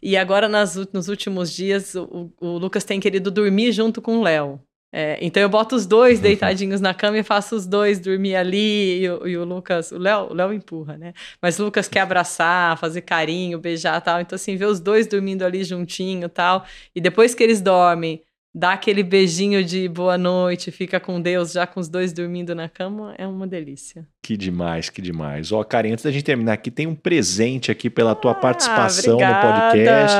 [0.00, 4.22] E agora, nas, nos últimos dias, o, o Lucas tem querido dormir junto com o
[4.22, 4.60] Léo.
[4.92, 6.22] É, então eu boto os dois uhum.
[6.22, 10.28] deitadinhos na cama e faço os dois dormir ali e, e o Lucas, o Léo,
[10.30, 11.14] o Léo empurra, né?
[11.40, 14.20] Mas o Lucas quer abraçar, fazer carinho, beijar tal.
[14.20, 16.66] Então assim, ver os dois dormindo ali juntinho tal.
[16.94, 18.20] E depois que eles dormem,
[18.54, 22.68] dá aquele beijinho de boa noite, fica com Deus já com os dois dormindo na
[22.68, 24.06] cama, é uma delícia.
[24.22, 25.52] Que demais, que demais.
[25.52, 29.14] Ó, Karen, antes da gente terminar aqui, tem um presente aqui pela tua ah, participação
[29.14, 29.48] obrigada.
[29.48, 30.16] no podcast.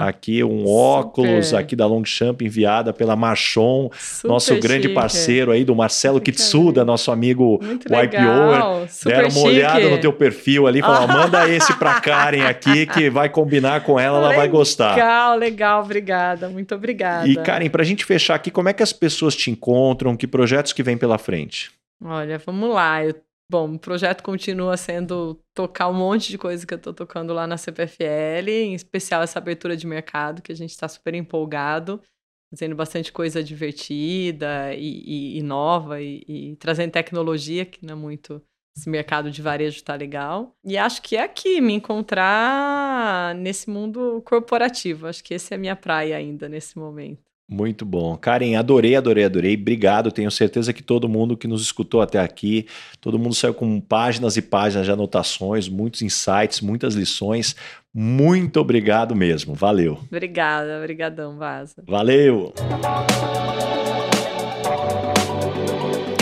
[0.00, 0.70] Aqui um Super.
[0.70, 4.60] óculos aqui da Longchamp enviada pela Marchon, Super nosso chique.
[4.60, 9.04] grande parceiro aí do Marcelo Kitsuda, nosso amigo YPO.
[9.04, 9.46] Deram uma chique.
[9.46, 13.98] olhada no teu perfil ali, falaram, manda esse pra Karen aqui que vai combinar com
[14.00, 14.94] ela, legal, ela vai gostar.
[14.94, 16.48] Legal, legal, obrigada.
[16.48, 17.28] Muito obrigada.
[17.28, 20.16] E Karen, pra gente fechar aqui, como é que as pessoas te encontram?
[20.16, 21.70] Que projetos que vem pela frente?
[22.02, 23.04] Olha, vamos lá.
[23.04, 23.14] Eu,
[23.50, 27.48] bom, o projeto continua sendo tocar um monte de coisa que eu estou tocando lá
[27.48, 32.00] na CPFL, em especial essa abertura de mercado, que a gente está super empolgado,
[32.48, 37.96] fazendo bastante coisa divertida e, e, e nova, e, e, trazendo tecnologia, que não é
[37.96, 38.40] muito.
[38.76, 40.54] Esse mercado de varejo está legal.
[40.64, 45.08] E acho que é aqui, me encontrar nesse mundo corporativo.
[45.08, 47.29] Acho que esse é a minha praia ainda nesse momento.
[47.50, 48.16] Muito bom.
[48.16, 49.54] Karen, adorei, adorei, adorei.
[49.56, 50.12] Obrigado.
[50.12, 52.64] Tenho certeza que todo mundo que nos escutou até aqui,
[53.00, 57.56] todo mundo saiu com páginas e páginas de anotações, muitos insights, muitas lições.
[57.92, 59.52] Muito obrigado mesmo.
[59.52, 59.98] Valeu.
[60.06, 61.82] Obrigada, obrigadão, Vaza.
[61.88, 62.54] Valeu.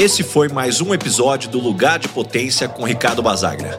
[0.01, 3.79] Esse foi mais um episódio do Lugar de Potência com Ricardo Basagra.